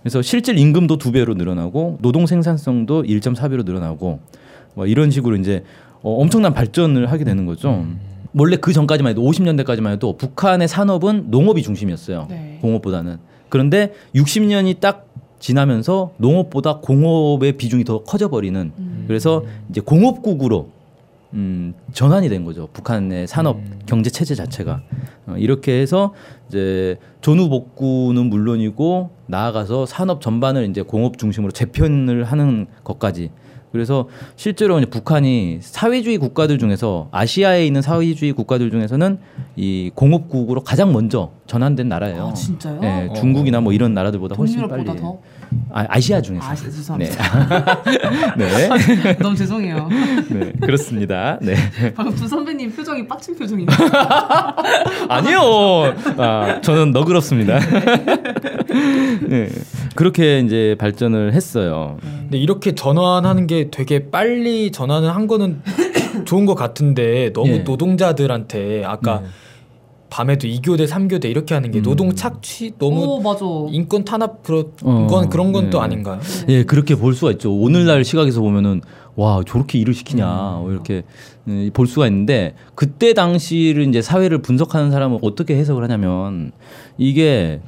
그래서 0.00 0.22
실질 0.22 0.58
임금도 0.58 0.96
두 0.96 1.12
배로 1.12 1.34
늘어나고 1.34 1.98
노동 2.00 2.26
생산성도 2.26 3.02
1.4배로 3.02 3.64
늘어나고 3.64 4.20
뭐 4.74 4.86
이런 4.86 5.10
식으로 5.10 5.36
이제 5.36 5.64
어, 6.02 6.14
엄청난 6.14 6.52
발전을 6.54 7.10
하게 7.10 7.24
되는 7.24 7.46
거죠. 7.46 7.86
원래 8.36 8.56
그 8.56 8.72
전까지만 8.72 9.10
해도 9.10 9.22
50년대까지만 9.22 9.92
해도 9.92 10.16
북한의 10.16 10.66
산업은 10.66 11.30
농업이 11.30 11.62
중심이었어요. 11.62 12.26
네. 12.28 12.58
공업보다는. 12.60 13.18
그런데 13.48 13.92
60년이 14.14 14.80
딱 14.80 15.06
지나면서 15.44 16.12
농업보다 16.16 16.78
공업의 16.78 17.58
비중이 17.58 17.84
더 17.84 18.02
커져버리는 18.02 18.72
그래서 19.06 19.44
이제 19.68 19.82
공업국으로 19.82 20.70
음, 21.34 21.74
전환이 21.92 22.30
된 22.30 22.46
거죠. 22.46 22.70
북한의 22.72 23.26
산업 23.26 23.58
경제 23.84 24.08
체제 24.08 24.34
자체가 24.34 24.80
어, 25.26 25.34
이렇게 25.36 25.78
해서 25.78 26.14
이제 26.48 26.96
전후 27.20 27.50
복구는 27.50 28.30
물론이고 28.30 29.10
나아가서 29.26 29.84
산업 29.84 30.22
전반을 30.22 30.70
이제 30.70 30.80
공업 30.80 31.18
중심으로 31.18 31.52
재편을 31.52 32.24
하는 32.24 32.66
것까지. 32.82 33.30
그래서 33.70 34.08
실제로 34.36 34.78
이제 34.78 34.88
북한이 34.88 35.58
사회주의 35.60 36.16
국가들 36.16 36.58
중에서 36.58 37.08
아시아에 37.10 37.66
있는 37.66 37.82
사회주의 37.82 38.32
국가들 38.32 38.70
중에서는 38.70 39.18
이 39.56 39.90
공업국으로 39.96 40.62
가장 40.62 40.92
먼저 40.92 41.32
전환된 41.48 41.88
나라예요. 41.88 42.28
아, 42.28 42.34
진짜요? 42.34 42.78
네, 42.78 43.10
중국이나 43.16 43.60
뭐 43.60 43.72
이런 43.72 43.92
나라들보다 43.92 44.36
훨씬 44.36 44.68
빨리. 44.68 44.84
더? 44.84 45.18
아, 45.72 45.84
아시아 45.88 46.22
중에서. 46.22 46.46
아, 46.46 46.54
죄송합니다. 46.54 47.82
네. 48.36 48.68
네. 48.68 49.16
너무 49.18 49.34
죄송해요. 49.34 49.88
네, 50.28 50.52
그렇습니다. 50.60 51.38
네. 51.42 51.54
방금 51.94 52.14
두 52.14 52.28
선배님 52.28 52.74
표정이 52.74 53.06
빡친 53.08 53.36
표정이네. 53.36 53.72
아니요. 55.08 55.40
아, 56.18 56.60
저는 56.60 56.92
너그럽습니다. 56.92 57.58
네. 59.28 59.48
그렇게 59.94 60.40
이제 60.40 60.76
발전을 60.78 61.32
했어요. 61.32 61.98
근데 62.02 62.38
이렇게 62.38 62.74
전환하는 62.74 63.46
게 63.46 63.70
되게 63.70 64.10
빨리 64.10 64.70
전환을 64.72 65.14
한 65.14 65.26
거는 65.26 65.62
좋은 66.24 66.46
것 66.46 66.54
같은데 66.54 67.32
너무 67.32 67.48
예. 67.48 67.58
노동자들한테 67.58 68.84
아까 68.84 69.20
네. 69.20 69.26
밤에도 70.14 70.46
2교대, 70.46 70.86
3교대 70.86 71.24
이렇게 71.24 71.54
하는 71.54 71.72
게 71.72 71.80
음. 71.80 71.82
노동 71.82 72.14
착취 72.14 72.74
너무 72.78 73.02
오, 73.02 73.20
맞아. 73.20 73.44
인권 73.72 74.04
탄압 74.04 74.44
그런 74.44 74.70
어, 74.84 75.08
건 75.10 75.28
그런 75.28 75.50
건또 75.50 75.78
네. 75.78 75.84
아닌가요? 75.84 76.20
예, 76.48 76.62
그렇게 76.62 76.94
볼 76.94 77.14
수가 77.14 77.32
있죠. 77.32 77.52
오늘날 77.52 78.04
시각에서 78.04 78.40
보면은 78.40 78.80
와 79.16 79.42
저렇게 79.44 79.76
일을 79.80 79.92
시키냐 79.92 80.58
뭐 80.60 80.70
이렇게 80.70 81.02
음, 81.48 81.68
볼 81.74 81.88
수가 81.88 82.06
있는데 82.06 82.54
그때 82.76 83.12
당시를 83.12 83.88
이제 83.88 84.02
사회를 84.02 84.38
분석하는 84.38 84.92
사람은 84.92 85.18
어떻게 85.22 85.56
해석을 85.56 85.82
하냐면 85.82 86.52
이게 86.96 87.60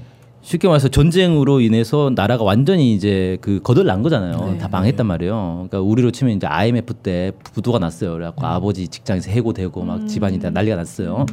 쉽게 0.47 0.69
말해서 0.69 0.87
전쟁으로 0.87 1.61
인해서 1.61 2.13
나라가 2.15 2.45
완전히 2.45 2.95
이제 2.95 3.37
그 3.41 3.59
거덜난 3.65 4.05
거잖아요. 4.05 4.53
네. 4.53 4.59
다 4.59 4.69
망했단 4.69 5.05
말이에요. 5.05 5.67
그러니까 5.69 5.81
우리로 5.81 6.13
치면 6.13 6.37
이제 6.37 6.47
IMF 6.47 6.95
때 6.95 7.33
부도가 7.53 7.81
났어요. 7.81 8.13
그래갖고 8.13 8.47
아버지 8.47 8.87
직장에서 8.87 9.33
해고되고 9.33 9.83
막 9.83 10.07
집안이 10.07 10.39
다 10.39 10.51
난리가 10.51 10.77
났어요. 10.77 11.27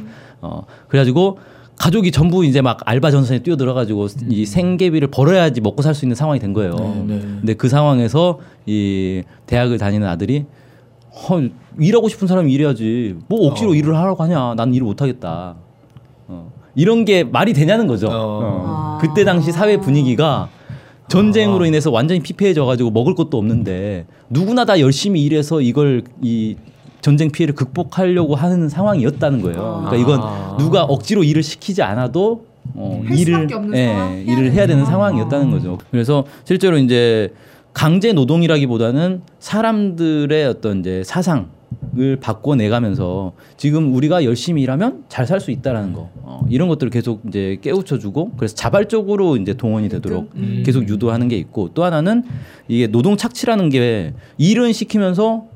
어 0.44 0.64
그래가지고 0.88 1.38
가족이 1.76 2.12
전부 2.12 2.44
이제 2.44 2.60
막 2.60 2.78
알바 2.84 3.10
전선에 3.10 3.42
뛰어들어가지고 3.42 4.06
이 4.28 4.46
생계비를 4.46 5.08
벌어야지 5.08 5.60
먹고 5.60 5.82
살 5.82 5.94
수 5.94 6.04
있는 6.04 6.14
상황이 6.14 6.38
된 6.38 6.52
거예요. 6.52 6.76
네. 7.06 7.18
근데 7.20 7.54
그 7.54 7.68
상황에서 7.68 8.38
이 8.66 9.22
대학을 9.46 9.78
다니는 9.78 10.06
아들이 10.06 10.44
허, 11.28 11.42
일하고 11.80 12.08
싶은 12.08 12.28
사람이 12.28 12.52
일해야지 12.52 13.16
뭐 13.28 13.46
억지로 13.48 13.70
어. 13.70 13.74
일을 13.74 13.96
하라고 13.96 14.22
하냐 14.24 14.54
난 14.56 14.74
일을 14.74 14.84
못하겠다 14.84 15.54
어. 16.28 16.52
이런 16.74 17.04
게 17.04 17.22
말이 17.22 17.52
되냐는 17.52 17.86
거죠 17.86 18.08
어. 18.08 18.12
어. 18.12 18.64
아. 18.66 18.98
그때 19.00 19.24
당시 19.24 19.52
사회 19.52 19.76
분위기가 19.78 20.48
전쟁으로 21.08 21.66
인해서 21.66 21.90
완전히 21.92 22.20
피폐해져 22.20 22.64
가지고 22.64 22.90
먹을 22.90 23.14
것도 23.14 23.38
없는데 23.38 24.06
누구나 24.28 24.64
다 24.64 24.80
열심히 24.80 25.22
일해서 25.24 25.60
이걸 25.60 26.02
이 26.20 26.56
전쟁 27.04 27.30
피해를 27.30 27.54
극복하려고 27.54 28.34
하는 28.34 28.70
상황이었다는 28.70 29.42
거예요. 29.42 29.82
그러니까 29.84 29.96
이건 29.96 30.20
아. 30.22 30.56
누가 30.58 30.84
억지로 30.84 31.22
일을 31.22 31.42
시키지 31.42 31.82
않아도 31.82 32.46
어, 32.72 33.02
할 33.04 33.18
일을 33.18 33.46
예, 33.74 33.86
상황? 33.86 34.12
해야 34.14 34.16
일을 34.22 34.52
해야 34.52 34.66
되는 34.66 34.86
상황? 34.86 35.10
상황이었다는 35.10 35.48
어. 35.48 35.50
거죠. 35.50 35.78
그래서 35.90 36.24
실제로 36.46 36.78
이제 36.78 37.30
강제 37.74 38.14
노동이라기보다는 38.14 39.20
사람들의 39.38 40.46
어떤 40.46 40.80
이제 40.80 41.02
사상 41.04 41.48
을 41.98 42.16
바꿔내가면서 42.16 43.32
지금 43.56 43.94
우리가 43.94 44.24
열심히 44.24 44.62
일하면 44.62 45.04
잘 45.08 45.26
살 45.26 45.40
수 45.40 45.50
있다라는 45.50 45.92
거 45.92 46.08
어, 46.22 46.46
이런 46.48 46.68
것들을 46.68 46.90
계속 46.90 47.20
이제 47.28 47.58
깨우쳐주고 47.62 48.32
그래서 48.36 48.54
자발적으로 48.54 49.36
이제 49.36 49.54
동원이 49.54 49.88
되도록 49.88 50.30
음. 50.36 50.62
계속 50.64 50.88
유도하는 50.88 51.28
게 51.28 51.36
있고 51.36 51.70
또 51.74 51.84
하나는 51.84 52.22
이게 52.68 52.86
노동 52.86 53.16
착취라는 53.16 53.68
게 53.68 54.14
일은 54.38 54.72
시키면서 54.72 55.46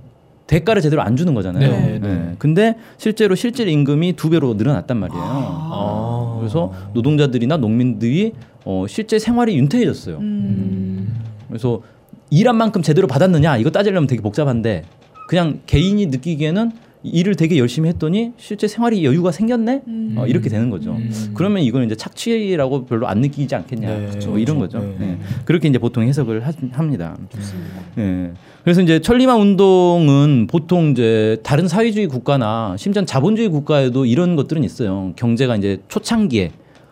대가를 0.49 0.83
제대로 0.83 1.03
안 1.03 1.15
주는 1.15 1.35
거잖아요. 1.35 1.71
네, 1.71 1.99
네. 2.01 2.09
예. 2.09 2.35
근데 2.39 2.75
실제로 2.97 3.35
실질 3.37 3.69
임금이 3.69 4.15
두 4.15 4.31
배로 4.31 4.55
늘어났단 4.55 4.97
말이에요. 4.97 5.23
아. 5.23 6.37
그래서 6.41 6.73
노동자들이나 6.95 7.59
농민들이 7.59 8.33
어, 8.65 8.87
실제 8.89 9.19
생활이 9.19 9.57
윤택해졌어요. 9.59 10.17
음. 10.17 11.23
그래서 11.49 11.83
일한 12.31 12.57
만큼 12.57 12.83
제대로 12.83 13.07
받았느냐 13.07 13.59
이거 13.59 13.71
따지려면 13.71 14.07
되게 14.07 14.23
복잡한데 14.23 14.85
그냥 15.29 15.61
개인이 15.67 16.05
느끼기에는 16.07 16.73
일을 17.03 17.37
되게 17.37 17.59
열심히 17.59 17.89
했더니 17.89 18.33
실제 18.37 18.67
생활이 18.67 19.05
여유가 19.05 19.31
생겼네 19.31 19.83
음. 19.87 20.15
어, 20.17 20.27
이렇게 20.27 20.49
되는 20.49 20.69
거죠. 20.71 20.93
음. 20.93 21.31
그러면 21.35 21.63
이건 21.63 21.85
이제 21.85 21.95
착취라고 21.95 22.87
별로 22.87 23.07
안 23.07 23.21
느끼지 23.21 23.55
않겠냐 23.55 23.89
네, 23.89 24.27
뭐 24.27 24.39
이런 24.39 24.59
그렇죠. 24.59 24.79
거죠. 24.79 24.95
네. 24.99 25.11
예. 25.11 25.19
그렇게 25.45 25.69
이제 25.69 25.79
보통 25.79 26.03
해석을 26.03 26.47
하, 26.47 26.53
합니다. 26.73 27.17
좋습니다. 27.31 27.71
예. 27.99 28.33
그래서 28.65 28.83
이제 28.83 29.01
천리마 29.01 29.37
운동은 29.37 30.47
보통 30.49 30.91
이제 30.91 31.39
다른 31.43 31.69
사회주의 31.69 32.07
국가나 32.07 32.75
심지어 32.77 33.05
자본주의 33.05 33.49
국가에도 33.49 34.05
이런 34.05 34.37
것들은 34.37 34.65
있어요. 34.65 35.13
경제가 35.17 35.57
이제 35.57 35.79
초창기에 35.89 36.51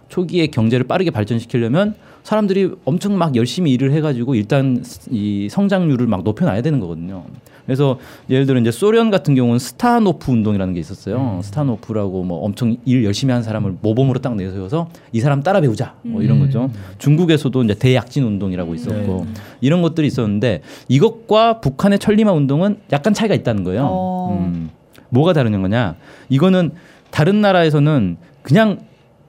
초기에 0.09 0.47
경제를 0.47 0.87
빠르게 0.87 1.11
발전시키려면 1.11 1.95
사람들이 2.23 2.71
엄청 2.85 3.19
막 3.19 3.37
열심히 3.37 3.73
일을 3.73 3.93
해가지고 3.93 4.35
일단 4.35 4.83
이 5.11 5.49
성장률을 5.51 6.07
막 6.07 6.25
높여놔야 6.25 6.63
되는 6.63 6.81
거거든요. 6.81 7.25
그래서 7.67 7.99
예를 8.31 8.47
들어 8.47 8.59
이제 8.61 8.71
소련 8.71 9.11
같은 9.11 9.35
경우는 9.35 9.59
스타하노프 9.59 10.31
운동이라는 10.31 10.73
게 10.73 10.81
있었어요. 10.81 11.41
스타하노프라고 11.43 12.23
뭐 12.23 12.45
엄청 12.45 12.77
일 12.85 13.05
열심히 13.05 13.33
한 13.33 13.43
사람을 13.43 13.77
모범으로 13.83 14.21
딱 14.21 14.37
내세워서 14.37 14.89
이 15.13 15.21
사람 15.21 15.43
따라 15.43 15.61
배우자 15.61 15.95
뭐 16.03 16.23
이런 16.23 16.39
거죠. 16.39 16.71
중국에서도 16.99 17.63
이제 17.65 17.75
대약진 17.75 18.25
운동이라고 18.25 18.75
있었고 18.75 19.27
이런 19.61 19.83
것들이 19.83 20.07
있었는데 20.07 20.63
이것과 20.89 21.61
북한의 21.61 21.99
천리마 21.99 22.33
운동은 22.33 22.79
약간 22.93 23.13
차이가 23.13 23.35
있다는 23.35 23.65
거예요. 23.65 23.89
어. 23.91 24.39
음, 24.41 24.71
뭐가 25.09 25.33
다른 25.33 25.61
거냐? 25.61 25.97
이거는 26.29 26.71
다른 27.11 27.41
나라에서는 27.41 28.17
그냥 28.43 28.79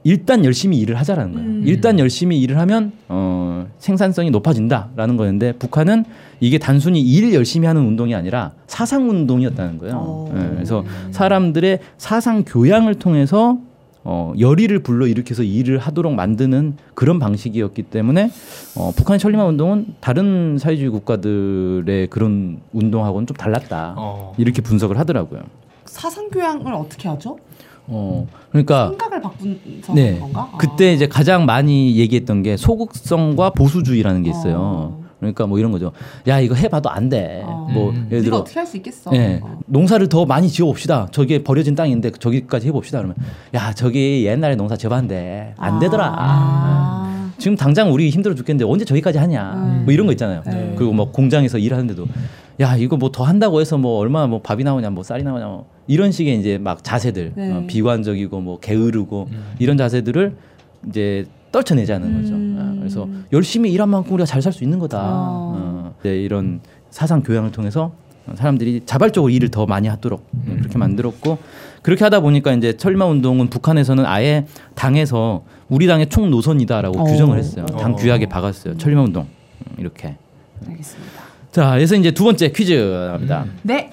일단 0.08 0.46
열심히 0.46 0.78
일을 0.80 0.96
하자라는 0.96 1.34
거예요. 1.34 1.48
음. 1.50 1.64
일단 1.66 2.00
열심히 2.00 2.40
일을 2.40 2.58
하면 2.60 2.94
어, 3.10 3.68
생산성이 3.78 4.32
높아진다라는 4.32 5.18
거였는데 5.18 5.52
북한은 5.60 6.06
이게 6.40 6.58
단순히 6.58 7.02
일 7.02 7.34
열심히 7.34 7.68
하는 7.68 7.86
운동이 7.86 8.16
아니라 8.16 8.54
사상 8.68 9.10
운동이었다는 9.10 9.80
거예요. 9.80 9.96
어. 9.98 10.34
예, 10.34 10.56
그래서 10.56 10.86
사람들의 11.12 11.80
사상 11.98 12.46
교양을 12.46 12.96
통해서 12.96 13.58
어, 14.06 14.32
열의를 14.40 14.80
불러 14.80 15.08
일으켜서 15.08 15.44
일을 15.44 15.78
하도록 15.78 16.14
만드는 16.14 16.78
그런 16.94 17.20
방식이었기 17.20 17.84
때문에 17.84 18.32
어, 18.78 18.94
북한의 18.96 19.20
천리마 19.20 19.44
운동은 19.44 19.88
다른 20.00 20.58
사회주의 20.58 20.90
국가들의 20.90 22.08
그런 22.08 22.62
운동하고는 22.72 23.28
좀 23.28 23.36
달랐다. 23.36 23.96
어. 23.98 24.34
이렇게 24.38 24.62
분석을 24.62 24.98
하더라고요. 24.98 25.42
사상 25.84 26.30
교양을 26.30 26.72
어떻게 26.74 27.10
하죠? 27.10 27.40
어, 27.88 28.28
그러니까 28.52 28.90
생각을 28.90 29.22
바꾼서 29.22 29.94
네. 29.94 30.20
건가? 30.20 30.50
아. 30.54 30.58
그때 30.58 30.94
이제 30.94 31.08
가장 31.08 31.46
많이 31.46 31.96
얘기했던 31.98 32.44
게 32.44 32.58
소극성과 32.58 33.52
보수주의라는 33.52 34.24
게 34.24 34.30
있어요. 34.30 34.56
어. 34.60 35.08
그러니까 35.20 35.48
뭐 35.48 35.58
이런 35.58 35.72
거죠. 35.72 35.92
야 36.28 36.40
이거 36.40 36.54
해봐도 36.54 36.90
안 36.90 37.10
돼. 37.10 37.42
어. 37.46 37.68
뭐 37.74 37.90
음. 37.90 38.08
예를 38.12 38.24
들어 38.24 38.38
어떻게 38.38 38.60
할 38.60 38.68
수 38.68 38.78
있겠어? 38.78 39.10
예. 39.16 39.40
어. 39.42 39.60
농사를 39.66 40.08
더 40.10 40.26
많이 40.26 40.48
지어 40.50 40.66
봅시다. 40.68 41.08
저게 41.12 41.44
버려진 41.44 41.74
땅인데 41.76 42.12
저기까지 42.12 42.68
해봅시다. 42.68 43.00
그러면 43.00 43.16
야 43.56 43.74
저기 43.74 44.26
옛날에 44.28 44.56
농사 44.56 44.76
지어봤는데 44.76 45.56
안 45.58 45.80
되더라. 45.80 46.14
아. 46.18 47.32
지금 47.40 47.56
당장 47.56 47.94
우리 47.94 48.10
힘들어 48.10 48.36
죽겠는데 48.36 48.66
언제 48.70 48.84
저기까지 48.86 49.18
하냐. 49.20 49.54
음. 49.56 49.82
뭐 49.86 49.94
이런 49.94 50.06
거 50.08 50.12
있잖아요. 50.14 50.44
네. 50.46 50.74
그리고 50.76 50.92
뭐 50.94 51.12
공장에서 51.12 51.58
일하는데도 51.58 52.06
야 52.60 52.76
이거 52.76 52.98
뭐 52.98 53.12
더 53.12 53.24
한다고 53.24 53.62
해서 53.62 53.78
뭐 53.78 54.00
얼마나 54.00 54.28
뭐 54.28 54.42
밥이 54.42 54.64
나오냐 54.64 54.90
뭐 54.90 55.04
쌀이 55.04 55.24
나오냐 55.24 55.46
뭐 55.46 55.66
이런 55.88 56.12
식의 56.12 56.40
이제 56.40 56.58
막 56.58 56.84
자세들 56.84 57.34
네. 57.36 57.52
어, 57.52 57.64
비관적이고 57.68 58.40
뭐 58.42 58.60
게으르고 58.60 59.30
이런 59.60 59.78
자세들을 59.78 60.36
이제 60.90 61.26
떨쳐내자는 61.52 62.22
거죠. 62.22 62.34
음. 62.34 62.58
아, 62.60 62.80
그래서 62.80 63.08
열심히 63.32 63.72
일한 63.72 63.90
만큼 63.90 64.14
우리가 64.14 64.26
잘 64.26 64.42
살 64.42 64.52
수 64.52 64.64
있는 64.64 64.80
거다. 64.80 65.00
어. 65.02 65.54
어, 65.58 65.94
이제 66.00 66.20
이런 66.22 66.60
사상 66.90 67.22
교양을 67.22 67.52
통해서 67.52 67.92
사람들이 68.36 68.82
자발적으로 68.86 69.30
일을 69.30 69.50
더 69.50 69.66
많이 69.66 69.88
하도록 69.88 70.22
음, 70.34 70.58
그렇게 70.60 70.78
만들었고 70.78 71.38
그렇게 71.82 72.04
하다 72.04 72.20
보니까 72.20 72.52
이제 72.54 72.74
철마 72.76 73.06
운동은 73.06 73.48
북한에서는 73.50 74.06
아예 74.06 74.46
당에서 74.76 75.44
우리 75.70 75.88
당의 75.88 76.10
총 76.10 76.30
노선이다라고 76.30 77.00
어. 77.00 77.04
규정을 77.06 77.38
했어요. 77.38 77.66
당 77.68 77.94
어. 77.94 77.96
규약에 77.96 78.26
박았어요. 78.28 78.78
철마 78.78 79.02
운동 79.04 79.24
음, 79.24 79.76
이렇게. 79.78 80.18
알겠습니다. 80.68 81.27
자, 81.52 81.72
그래서 81.72 81.96
이제 81.96 82.12
두 82.12 82.24
번째 82.24 82.52
퀴즈 82.52 82.74
나갑니다. 82.74 83.46
네. 83.64 83.92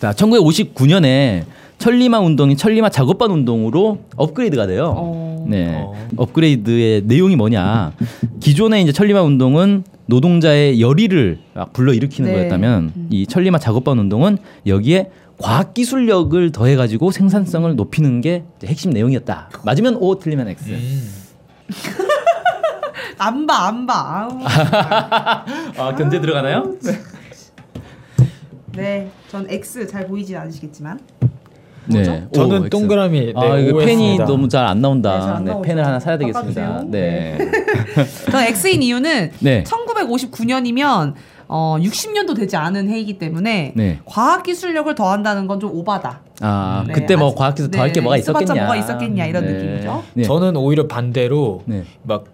자, 0.00 0.12
1959년에 0.12 1.44
천리마 1.78 2.20
운동이 2.20 2.56
천리마 2.56 2.90
작업반 2.90 3.30
운동으로 3.30 4.00
업그레이드가 4.16 4.66
돼요. 4.66 4.94
어. 4.96 5.46
네. 5.48 5.74
어. 5.74 6.08
업그레이드의 6.16 7.02
내용이 7.04 7.36
뭐냐? 7.36 7.92
기존의 8.40 8.82
이제 8.82 8.92
천리마 8.92 9.22
운동은 9.22 9.84
노동자의 10.06 10.80
열의를 10.80 11.38
막 11.54 11.72
불러 11.72 11.92
일으키는 11.94 12.30
네. 12.30 12.36
거였다면 12.36 12.92
음. 12.96 13.08
이 13.10 13.26
천리마 13.26 13.58
작업반 13.58 13.98
운동은 13.98 14.38
여기에 14.66 15.10
과학 15.38 15.72
기술력을 15.72 16.52
더해 16.52 16.76
가지고 16.76 17.10
생산성을 17.10 17.74
높이는 17.76 18.20
게 18.20 18.44
핵심 18.64 18.90
내용이었다. 18.90 19.50
맞으면 19.64 19.96
O, 20.00 20.18
틀리면 20.18 20.48
X. 20.48 20.70
음. 20.70 21.10
안 23.20 23.46
봐, 23.46 23.66
안 23.68 23.86
봐. 23.86 24.28
아우. 24.30 24.38
아, 25.76 25.94
견제 25.94 26.20
들어가나요? 26.22 26.74
네. 28.72 29.10
전 29.28 29.46
X 29.48 29.86
잘 29.86 30.06
보이진 30.06 30.36
않으시겠지만. 30.38 30.98
네. 31.86 32.26
O, 32.28 32.32
저는 32.32 32.56
X. 32.62 32.70
동그라미 32.70 33.32
아, 33.36 33.56
네, 33.56 33.66
이거 33.68 33.78
펜이. 33.80 34.16
너무 34.18 34.48
잘안 34.48 34.78
네, 34.78 34.82
나온다. 34.82 35.20
잘안 35.20 35.44
네. 35.44 35.52
펜을 35.62 35.84
하나 35.84 36.00
사야 36.00 36.16
되겠습니다. 36.16 36.84
네. 36.86 37.36
전 38.30 38.42
X인 38.42 38.82
이유는 38.82 39.32
네. 39.40 39.64
1959년이면 39.64 41.12
어, 41.48 41.76
60년도 41.80 42.36
되지 42.36 42.56
않은 42.56 42.88
해이기 42.88 43.18
때문에 43.18 43.72
네. 43.74 43.98
과학 44.06 44.44
기술력을 44.44 44.94
더한다는 44.94 45.46
건 45.46 45.60
좀 45.60 45.72
오바다. 45.74 46.20
아, 46.40 46.84
네, 46.86 46.92
그때 46.94 47.16
뭐 47.16 47.34
과학 47.34 47.54
기술 47.56 47.70
네, 47.70 47.76
더할 47.76 47.92
게 47.92 48.00
뭐가 48.00 48.16
있었겠냐. 48.16 48.54
뭐가 48.54 48.76
있었겠냐, 48.76 49.26
이런 49.26 49.44
느낌이죠. 49.44 50.04
네. 50.14 50.22
저는 50.22 50.56
오히려 50.56 50.86
반대로 50.86 51.62
네. 51.66 51.84
막 52.04 52.24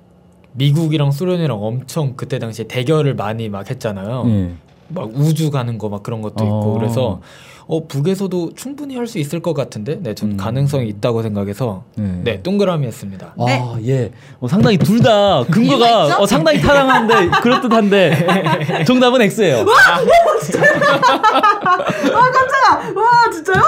미국이랑 0.57 1.11
소련이랑 1.13 1.63
엄청 1.63 2.15
그때 2.17 2.39
당시에 2.39 2.67
대결을 2.67 3.15
많이 3.15 3.49
막 3.49 3.69
했잖아요. 3.71 4.25
네. 4.25 4.55
막 4.89 5.11
우주 5.15 5.51
가는 5.51 5.79
거 5.79 5.89
막 5.89 6.03
그런 6.03 6.23
것도 6.23 6.45
있고 6.45 6.75
어. 6.75 6.79
그래서 6.79 7.21
어 7.69 7.85
북에서도 7.89 8.53
충분히 8.55 8.97
할 8.97 9.09
수 9.09 9.19
있을 9.19 9.41
것 9.41 9.53
같은데 9.55 9.99
네, 10.01 10.15
전 10.15 10.33
음. 10.33 10.37
가능성이 10.37 10.89
있다고 10.89 11.23
생각해서 11.23 11.83
네. 11.97 12.21
네 12.23 12.43
동그라미 12.43 12.87
했습니다. 12.87 13.35
네. 13.45 13.59
아, 13.61 13.77
예. 13.85 14.13
어, 14.39 14.47
상당히 14.47 14.79
둘 14.79 15.01
다 15.03 15.43
근거가? 15.51 16.19
어, 16.21 16.27
상당히 16.27 16.61
타당한데 16.61 17.41
그럴듯한데 17.43 18.85
정답은 18.87 19.21
X예요. 19.23 19.67
아 19.67 20.01
깜짝아! 22.33 22.93
와 22.95 23.31
진짜요? 23.33 23.63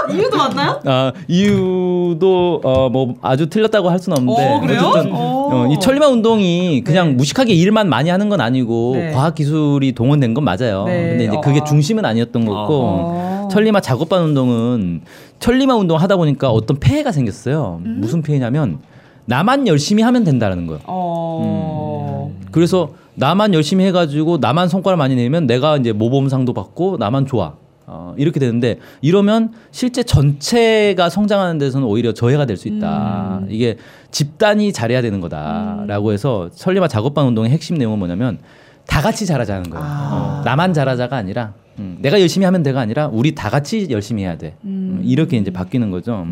이유도 0.48 0.56
맞나요? 0.56 0.80
아, 0.84 1.12
이유도 1.28 2.60
어, 2.64 2.88
뭐 2.88 3.14
아주 3.22 3.48
틀렸다고 3.48 3.88
할 3.90 3.98
수는 3.98 4.18
없는데 4.18 4.54
어, 4.54 4.60
그래요? 4.60 4.80
어쨌든 4.80 5.12
어. 5.14 5.48
어, 5.50 5.66
이 5.72 5.78
천리마 5.78 6.08
운동이 6.08 6.82
그냥 6.84 7.08
네. 7.08 7.14
무식하게 7.14 7.54
일만 7.54 7.88
많이 7.88 8.10
하는 8.10 8.28
건 8.28 8.40
아니고 8.40 8.92
네. 8.96 9.12
과학 9.12 9.34
기술이 9.34 9.92
동원된 9.92 10.34
건 10.34 10.44
맞아요. 10.44 10.84
네. 10.86 11.10
근데 11.10 11.24
이제 11.24 11.36
그게 11.42 11.60
어. 11.60 11.64
중심은 11.64 12.04
아니었던 12.04 12.44
거고 12.44 12.74
어. 12.74 13.48
천리마 13.50 13.80
작업반 13.80 14.22
운동은 14.22 15.02
천리마 15.40 15.74
운동 15.76 15.98
하다 15.98 16.16
보니까 16.16 16.50
어떤 16.50 16.78
폐해가 16.78 17.12
생겼어요. 17.12 17.80
음? 17.84 17.98
무슨 18.00 18.22
폐해냐면 18.22 18.78
나만 19.24 19.66
열심히 19.66 20.02
하면 20.02 20.24
된다는 20.24 20.66
거예요. 20.66 20.80
어. 20.86 22.32
그래서 22.50 22.90
나만 23.14 23.52
열심히 23.52 23.84
해가지고 23.86 24.38
나만 24.38 24.68
성과를 24.68 24.96
많이 24.96 25.16
내면 25.16 25.46
내가 25.46 25.76
이제 25.76 25.92
모범상도 25.92 26.52
받고 26.54 26.96
나만 26.98 27.26
좋아. 27.26 27.54
어, 27.90 28.14
이렇게 28.18 28.38
되는데 28.38 28.78
이러면 29.00 29.52
실제 29.70 30.02
전체가 30.02 31.08
성장하는 31.08 31.58
데서는 31.58 31.86
오히려 31.86 32.12
저해가 32.12 32.44
될 32.44 32.58
수 32.58 32.68
있다. 32.68 33.38
음. 33.42 33.46
이게 33.50 33.76
집단이 34.10 34.72
잘해야 34.72 35.00
되는 35.00 35.20
거다라고 35.20 36.12
해서 36.12 36.48
설리마 36.52 36.88
작업반 36.88 37.26
운동의 37.26 37.50
핵심 37.50 37.76
내용은 37.78 37.98
뭐냐면 37.98 38.38
다 38.86 39.00
같이 39.00 39.26
잘하자는 39.26 39.70
거예요. 39.70 39.84
아. 39.86 40.40
어, 40.40 40.44
나만 40.44 40.72
잘하자가 40.74 41.16
아니라 41.16 41.52
음, 41.78 41.98
내가 42.00 42.20
열심히 42.20 42.44
하면 42.44 42.64
돼가 42.64 42.80
아니라 42.80 43.06
우리 43.06 43.36
다 43.36 43.48
같이 43.50 43.86
열심히 43.90 44.24
해야 44.24 44.36
돼. 44.36 44.56
음, 44.64 45.00
이렇게 45.04 45.36
이제 45.36 45.52
바뀌는 45.52 45.92
거죠. 45.92 46.26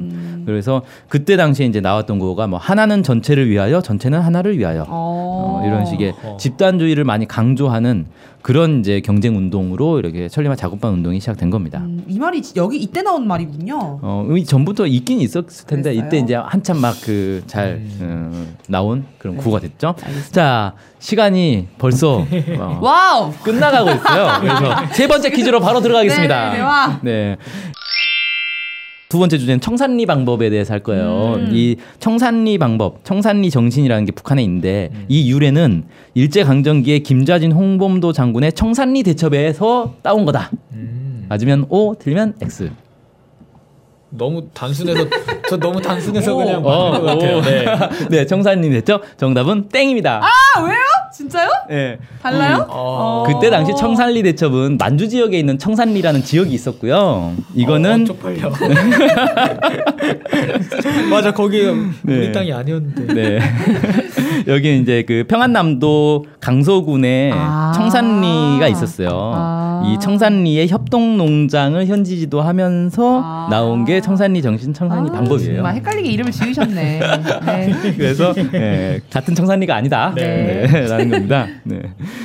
그래서 0.45 0.83
그때 1.09 1.37
당시에 1.37 1.67
이제 1.67 1.81
나왔던 1.81 2.19
구호가 2.19 2.49
뭐 2.49 2.59
하나는 2.59 3.05
전체를 3.05 3.49
위하여, 3.49 3.81
전체는 3.81 4.19
하나를 4.21 4.59
위하여. 4.59 4.85
어, 4.89 5.63
이런 5.65 5.87
식의. 5.87 6.15
집단주의를 6.41 7.05
많이 7.05 7.29
강조하는 7.29 8.07
그런 8.47 8.79
이제 8.79 9.01
경쟁 9.01 9.37
운동으로 9.37 9.99
이렇게 9.99 10.29
천리마 10.29 10.55
작업반 10.55 10.93
운동이 10.93 11.19
시작된 11.19 11.51
겁니다. 11.51 11.81
음, 11.81 12.05
이 12.07 12.17
말이 12.17 12.41
여기 12.55 12.77
이때 12.77 13.03
나온 13.03 13.27
말이군요. 13.27 13.99
어, 14.01 14.25
이 14.39 14.45
전부터 14.45 14.87
있긴 14.87 15.21
있었을 15.21 15.67
텐데 15.67 15.91
그랬어요? 15.91 16.07
이때 16.07 16.19
이제 16.19 16.37
한참 16.37 16.81
막 16.81 16.95
그잘 17.01 17.83
어, 18.01 18.47
나온 18.69 19.05
그런 19.19 19.37
구호가 19.37 19.59
됐죠. 19.59 19.97
네. 19.99 20.07
알겠습니다. 20.07 20.31
자 20.33 20.75
시간이 21.01 21.67
벌써 21.77 22.19
어, 22.61 22.79
wow. 22.81 23.33
끝나가고 23.43 23.91
있어요. 23.91 24.41
그래서 24.41 24.87
세 24.93 25.09
번째 25.09 25.31
퀴즈로 25.31 25.59
바로 25.59 25.81
들어가겠습니다. 25.81 26.51
네, 26.51 26.57
네, 26.59 26.63
와. 26.63 27.01
네. 27.03 27.37
두 29.09 29.19
번째 29.19 29.39
주제는 29.39 29.61
청산리 29.61 30.05
방법에 30.05 30.51
대해서 30.51 30.73
할 30.73 30.83
거예요. 30.83 31.35
음. 31.37 31.51
이 31.53 31.77
청산리 32.01 32.59
방법, 32.59 33.05
청산리 33.05 33.51
정신이라는 33.51 34.05
게 34.05 34.13
북한에 34.13 34.43
있는데 34.43 34.91
이 35.09 35.31
유래는 35.31 35.85
일제 36.15 36.43
강점기에 36.43 37.01
김좌진 37.01 37.53
홍범도 37.53 38.13
장군의 38.13 38.53
청산리 38.55 39.05
대첩에서 39.05 39.95
따온 40.03 40.25
거다. 40.25 40.51
음. 40.73 41.27
맞으면 41.29 41.67
O, 41.69 41.95
틀리면 41.97 42.35
X. 42.43 42.71
너무 44.11 44.49
단순해서 44.53 45.07
저 45.49 45.57
너무 45.57 45.81
단순해서 45.81 46.35
오. 46.35 46.39
그냥 46.39 46.65
어, 46.65 46.91
것 46.93 47.03
같아요. 47.03 47.37
오. 47.39 47.41
네. 47.43 47.65
네, 48.11 48.27
청산리 48.27 48.71
대첩 48.71 49.03
정답은 49.19 49.69
땡입니다. 49.69 50.21
아 50.25 50.61
왜요? 50.63 50.79
진짜요? 51.17 51.49
네. 51.71 51.97
달라요? 52.21 52.67
어. 52.69 53.25
그때 53.27 53.49
당시 53.49 53.73
청산리 53.75 54.23
대첩은 54.23 54.77
만주 54.77 55.09
지역에 55.09 55.39
있는 55.39 55.59
청산리라는 55.59 56.23
지역이 56.23 56.53
있었고요. 56.53 57.33
이거는 57.55 58.03
어, 58.03 58.05
쪽팔려. 58.05 58.53
맞아 61.09 61.33
거기 61.33 61.63
네. 62.03 62.19
우리 62.19 62.33
땅이 62.33 62.53
아니었는데. 62.53 63.15
네. 63.15 63.39
여기 64.47 64.79
이제 64.79 65.05
그 65.07 65.25
평안남도 65.27 66.27
강서군에 66.41 67.33
아. 67.35 67.73
청산리가 67.75 68.69
있었어요. 68.69 69.33
아. 69.35 69.83
이 69.87 69.99
청산리의 69.99 70.69
협동 70.69 71.17
농장을 71.17 71.87
현지 71.87 72.19
지도 72.19 72.43
하면서 72.43 73.21
아. 73.25 73.49
나온 73.51 73.85
게 73.85 74.01
청산리 74.01 74.43
정신 74.43 74.73
청산리 74.73 75.11
아, 75.11 75.13
방법이에요. 75.13 75.57
정말 75.57 75.75
헷갈리게 75.77 76.11
이름을 76.11 76.33
지으셨네. 76.33 77.01
네. 77.47 77.75
그래서 77.97 78.35
예, 78.55 79.01
같은 79.11 79.35
청산리가 79.35 79.75
아니다. 79.75 80.13
네. 80.15 80.67
네, 80.67 80.87
겁니다. 81.11 81.47
네. 81.65 81.81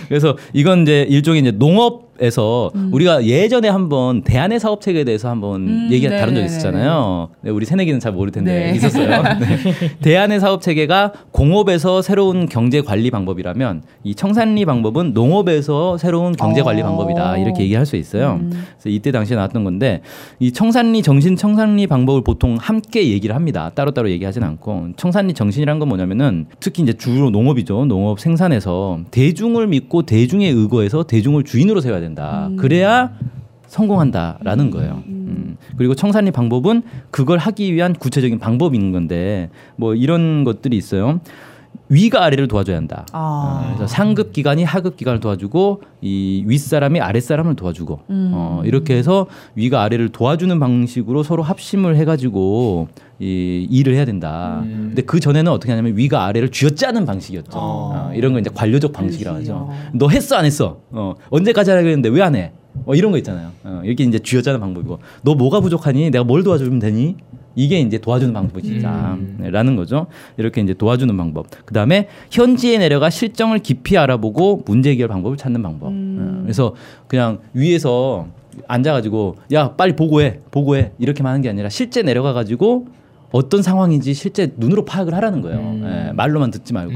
그래서 0.08 0.38
이건 0.54 0.84
이제 0.84 1.06
일종의 1.10 1.42
이제 1.42 1.52
농업 1.52 2.11
에서 2.20 2.72
우리가 2.91 3.25
예전에 3.25 3.68
한번 3.68 4.22
대안의 4.22 4.60
사업 4.60 4.82
체계에 4.82 5.03
대해서 5.03 5.30
한번 5.30 5.68
음, 5.68 5.88
얘기 5.91 6.08
네, 6.08 6.18
다룬 6.20 6.36
적 6.36 6.41
네, 6.41 6.46
있었잖아요. 6.46 7.30
네, 7.41 7.50
우리 7.50 7.65
새내기는 7.65 8.00
잘 8.00 8.12
모를 8.12 8.32
텐데 8.32 8.72
네. 8.72 8.75
있었어요. 8.75 9.08
네. 9.39 9.58
대안의 10.01 10.39
사업 10.39 10.62
체계가 10.62 11.13
공업에서 11.32 12.01
새로운 12.01 12.48
경제 12.48 12.82
관리 12.82 13.10
방법이라면 13.10 13.84
이 14.03 14.13
청산리 14.13 14.65
방법은 14.65 15.13
농업에서 15.13 15.98
새로운 15.98 16.36
경제 16.36 16.62
관리 16.62 16.82
어. 16.82 16.86
방법이다. 16.86 17.38
이렇게 17.38 17.63
얘기할 17.63 17.86
수 17.86 17.96
있어요. 17.96 18.39
음. 18.41 18.50
그래서 18.51 18.89
이때 18.89 19.12
당시에 19.12 19.36
나왔던 19.36 19.63
건데 19.63 20.01
이 20.39 20.51
청산리 20.51 21.01
정신 21.01 21.36
청산리 21.36 21.88
방법을 21.88 22.24
보통 22.24 22.58
함께 22.60 23.08
얘기를 23.10 23.36
합니다. 23.36 23.72
따로따로 23.74 24.10
얘기하진 24.12 24.44
않고 24.44 24.89
청산리 24.96 25.34
정신이란 25.34 25.80
건 25.80 25.88
뭐냐면은 25.88 26.46
특히 26.60 26.84
이제 26.84 26.94
주로 26.94 27.30
농업이죠. 27.30 27.86
농업 27.86 28.20
생산에서 28.20 29.00
대중을 29.10 29.68
믿고 29.68 30.03
대중에 30.03 30.50
의거해서 30.50 31.03
대중을 31.03 31.46
주인으로 31.46 31.82
세워야 31.82 32.00
된다. 32.01 32.50
그래야 32.58 33.12
성공한다라는 33.67 34.70
거예요. 34.70 35.03
음. 35.08 35.58
그리고 35.77 35.96
청산리 35.96 36.31
방법은 36.31 36.84
그걸 37.10 37.38
하기 37.38 37.73
위한 37.73 37.93
구체적인 37.93 38.39
방법인 38.39 38.91
건데 38.91 39.49
뭐 39.78 39.95
이런 39.95 40.43
것들이 40.43 40.76
있어요. 40.76 41.21
위가 41.91 42.23
아래를 42.23 42.47
도와줘야 42.47 42.77
한다. 42.77 43.06
아. 43.12 43.73
그래서 43.75 43.86
상급 43.86 44.32
기관이 44.32 44.63
하급 44.63 44.95
기관을 44.95 45.19
도와주고 45.19 45.82
이 45.99 46.43
윗사람이 46.47 47.01
아랫사람을 47.01 47.56
도와주고 47.58 47.99
음. 48.10 48.32
어, 48.34 48.62
이렇게 48.63 48.95
해서 48.95 49.27
위가 49.56 49.84
아래를 49.84 50.08
도와주는 50.10 50.58
방식으로 50.58 51.21
서로 51.23 51.43
합심을 51.43 51.97
해가지고 51.97 52.88
이 53.19 53.67
일을 53.69 53.93
해야 53.95 54.06
된다. 54.06 54.62
음. 54.63 54.86
근데 54.88 55.01
그 55.01 55.19
전에는 55.19 55.51
어떻게 55.51 55.73
하냐면 55.73 55.97
위가 55.97 56.25
아래를 56.25 56.49
쥐어짜는 56.49 57.06
방식이었죠. 57.06 57.51
어. 57.60 57.91
어, 58.10 58.13
이런 58.15 58.32
거 58.32 58.39
이제 58.39 58.49
관료적 58.54 58.93
방식이라고. 58.93 59.39
하죠. 59.39 59.69
너 59.93 60.08
했어 60.08 60.38
안 60.38 60.45
했어? 60.45 60.80
어, 60.91 61.15
언제까지 61.30 61.71
하려고 61.71 61.88
했는데 61.89 62.08
왜 62.08 62.21
안 62.21 62.36
해? 62.36 62.54
어, 62.86 62.95
이런 62.95 63.12
거 63.12 63.17
있잖아요. 63.17 63.49
어, 63.65 63.82
이게 63.84 64.06
이제 64.06 64.17
쥐어짜는 64.17 64.62
방법이고 64.62 64.99
너 65.23 65.36
뭐가 65.36 65.60
부족하니? 65.60 66.10
내가 66.10 66.23
뭘 66.23 66.41
도와주면 66.43 66.80
되니? 66.80 67.17
이게 67.56 67.80
이제 67.80 67.98
도와주는 67.98 68.34
방법이다. 68.34 69.14
음. 69.14 69.38
네, 69.40 69.50
라는 69.50 69.76
거죠. 69.76 70.08
이렇게 70.38 70.62
이제 70.62 70.74
도와주는 70.74 71.16
방법. 71.16 71.48
그 71.66 71.74
다음에 71.74 72.08
현지에 72.30 72.78
내려가 72.78 73.10
실정을 73.10 73.60
깊이 73.60 73.98
알아보고 73.98 74.64
문제 74.66 74.92
해결 74.92 75.08
방법을 75.08 75.38
찾는 75.38 75.62
방법. 75.62 75.90
음. 75.90 76.18
어, 76.20 76.42
그래서 76.44 76.76
그냥 77.08 77.40
위에서 77.54 78.28
앉아가지고 78.68 79.38
야 79.54 79.74
빨리 79.76 79.96
보고해, 79.96 80.40
보고해 80.52 80.92
이렇게만 81.00 81.32
하는 81.32 81.42
게 81.42 81.50
아니라 81.50 81.70
실제 81.70 82.02
내려가가지고 82.02 82.88
어떤 83.32 83.62
상황인지 83.62 84.14
실제 84.14 84.52
눈으로 84.58 84.86
파악을 84.86 85.14
하라는 85.14 85.42
거예요. 85.42 85.60
음. 85.60 86.08
예, 86.10 86.12
말로만 86.14 86.52
듣지 86.52 86.74
말고. 86.74 86.96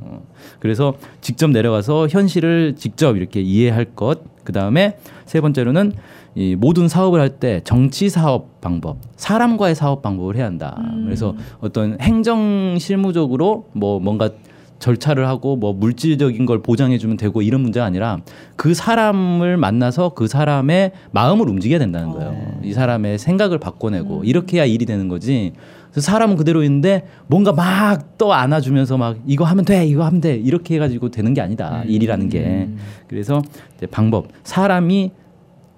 어, 0.00 0.22
그래서 0.60 0.94
직접 1.20 1.50
내려가서 1.50 2.08
현실을 2.08 2.74
직접 2.76 3.16
이렇게 3.16 3.40
이해할 3.40 3.84
것. 3.84 4.20
그 4.44 4.52
다음에 4.52 4.96
세 5.24 5.40
번째로는 5.40 5.92
이 6.36 6.54
모든 6.54 6.86
사업을 6.86 7.18
할 7.18 7.40
때 7.40 7.60
정치 7.64 8.08
사업 8.10 8.60
방법, 8.60 8.98
사람과의 9.16 9.74
사업 9.74 10.02
방법을 10.02 10.36
해야 10.36 10.44
한다. 10.44 10.80
그래서 11.04 11.34
어떤 11.60 11.96
행정 12.00 12.76
실무적으로 12.78 13.68
뭐 13.72 13.98
뭔가 13.98 14.30
절차를 14.78 15.26
하고 15.26 15.56
뭐 15.56 15.72
물질적인 15.72 16.44
걸 16.44 16.60
보장해 16.62 16.98
주면 16.98 17.16
되고 17.16 17.40
이런 17.40 17.62
문제가 17.62 17.86
아니라 17.86 18.20
그 18.56 18.74
사람을 18.74 19.56
만나서 19.56 20.10
그 20.10 20.28
사람의 20.28 20.92
마음을 21.12 21.48
움직여야 21.48 21.78
된다는 21.78 22.10
거예요. 22.10 22.36
이 22.62 22.74
사람의 22.74 23.18
생각을 23.18 23.58
바꿔내고 23.58 24.24
이렇게 24.24 24.58
해야 24.58 24.66
일이 24.66 24.84
되는 24.84 25.08
거지. 25.08 25.54
사람은 25.92 26.36
그대로 26.36 26.62
있는데 26.62 27.06
뭔가 27.26 27.52
막 27.52 28.18
또 28.18 28.32
안아주면서 28.32 28.96
막 28.96 29.16
이거 29.26 29.44
하면 29.44 29.64
돼, 29.64 29.86
이거 29.86 30.04
하면 30.04 30.20
돼 30.22 30.36
이렇게 30.36 30.74
해가지고 30.76 31.10
되는 31.10 31.34
게 31.34 31.40
아니다. 31.42 31.82
일이라는 31.86 32.28
게. 32.30 32.68
그래서 33.08 33.42
방법, 33.90 34.28
사람이 34.42 35.10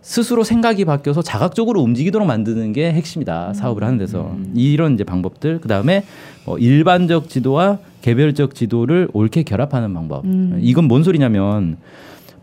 스스로 0.09 0.43
생각이 0.43 0.87
바뀌어서 0.87 1.21
자각적으로 1.21 1.83
움직이도록 1.83 2.27
만드는 2.27 2.73
게 2.73 2.91
핵심이다 2.93 3.53
사업을 3.53 3.85
하는 3.85 3.99
데서 3.99 4.35
이런 4.55 4.95
이제 4.95 5.05
방법들 5.05 5.61
그 5.61 5.69
다음에 5.69 6.03
뭐 6.47 6.57
일반적 6.57 7.29
지도와 7.29 7.77
개별적 8.01 8.55
지도를 8.55 9.11
옳게 9.13 9.43
결합하는 9.43 9.93
방법 9.93 10.25
음. 10.25 10.59
이건 10.63 10.87
뭔 10.87 11.03
소리냐면 11.05 11.77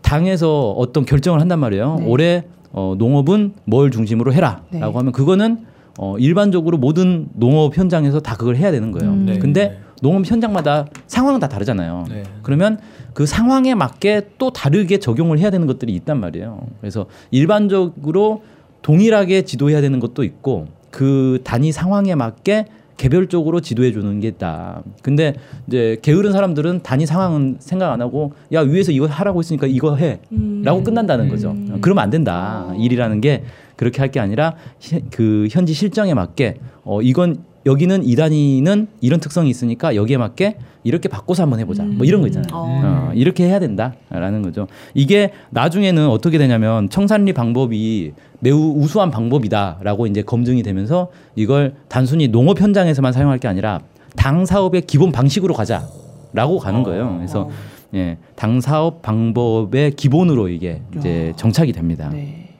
당에서 0.02 0.70
어떤 0.70 1.04
결정을 1.04 1.40
한단 1.40 1.58
말이에요 1.58 1.96
네. 1.98 2.06
올해 2.06 2.44
어, 2.70 2.94
농업은 2.96 3.54
뭘 3.64 3.90
중심으로 3.90 4.32
해라라고 4.32 4.62
네. 4.70 4.78
하면 4.80 5.10
그거는 5.10 5.66
어, 5.98 6.16
일반적으로 6.18 6.78
모든 6.78 7.26
농업 7.32 7.76
현장에서 7.76 8.20
다 8.20 8.36
그걸 8.36 8.54
해야 8.54 8.70
되는 8.70 8.92
거예요 8.92 9.12
음. 9.12 9.26
네. 9.26 9.40
근데 9.40 9.80
농업 10.02 10.26
현장마다 10.26 10.86
상황은 11.06 11.40
다 11.40 11.48
다르잖아요 11.48 12.04
네. 12.08 12.22
그러면 12.42 12.78
그 13.14 13.24
상황에 13.26 13.74
맞게 13.74 14.30
또 14.38 14.50
다르게 14.50 14.98
적용을 14.98 15.38
해야 15.38 15.50
되는 15.50 15.66
것들이 15.66 15.94
있단 15.94 16.20
말이에요. 16.20 16.66
그래서 16.80 17.06
일반적으로 17.30 18.42
동일하게 18.82 19.42
지도해야 19.42 19.80
되는 19.80 19.98
것도 20.00 20.22
있고 20.24 20.66
그 20.90 21.40
단위 21.44 21.72
상황에 21.72 22.14
맞게 22.14 22.66
개별적으로 22.98 23.60
지도해 23.60 23.92
주는 23.92 24.20
게 24.20 24.28
있다. 24.28 24.82
근데 25.02 25.34
이제 25.66 25.98
게으른 26.02 26.32
사람들은 26.32 26.80
단위 26.82 27.04
상황은 27.04 27.56
생각 27.58 27.92
안 27.92 28.00
하고 28.00 28.32
야 28.52 28.60
위에서 28.60 28.90
이거 28.92 29.06
하라고 29.06 29.40
했으니까 29.40 29.66
이거 29.66 29.96
해라고 29.96 30.82
끝난다는 30.82 31.28
거죠. 31.28 31.50
어, 31.50 31.78
그러면 31.82 32.02
안 32.04 32.10
된다. 32.10 32.72
일이라는 32.78 33.20
게 33.20 33.44
그렇게 33.76 34.00
할 34.00 34.10
게 34.10 34.20
아니라 34.20 34.54
시- 34.78 35.02
그 35.10 35.46
현지 35.50 35.74
실정에 35.74 36.14
맞게 36.14 36.56
어 36.84 37.02
이건 37.02 37.38
여기는 37.66 38.04
이 38.04 38.14
단위는 38.14 38.86
이런 39.00 39.20
특성이 39.20 39.50
있으니까 39.50 39.96
여기에 39.96 40.16
맞게 40.18 40.56
이렇게 40.84 41.08
바꿔서 41.08 41.42
한번 41.42 41.58
해보자. 41.58 41.82
뭐 41.82 42.06
이런 42.06 42.20
거 42.20 42.28
있잖아요. 42.28 42.48
어. 42.52 43.10
어, 43.10 43.12
이렇게 43.14 43.44
해야 43.44 43.58
된다라는 43.58 44.42
거죠. 44.42 44.68
이게 44.94 45.32
나중에는 45.50 46.08
어떻게 46.08 46.38
되냐면 46.38 46.88
청산리 46.88 47.32
방법이 47.32 48.12
매우 48.38 48.74
우수한 48.76 49.10
방법이다라고 49.10 50.06
이제 50.06 50.22
검증이 50.22 50.62
되면서 50.62 51.10
이걸 51.34 51.74
단순히 51.88 52.28
농업 52.28 52.60
현장에서만 52.60 53.12
사용할 53.12 53.38
게 53.38 53.48
아니라 53.48 53.80
당 54.14 54.46
사업의 54.46 54.82
기본 54.82 55.10
방식으로 55.10 55.52
가자라고 55.54 56.58
가는 56.60 56.84
거예요. 56.84 57.16
그래서 57.16 57.50
예, 57.94 58.18
당 58.36 58.60
사업 58.60 59.02
방법의 59.02 59.92
기본으로 59.92 60.48
이게 60.48 60.82
이제 60.96 61.32
정착이 61.36 61.72
됩니다. 61.72 62.10
네. 62.12 62.54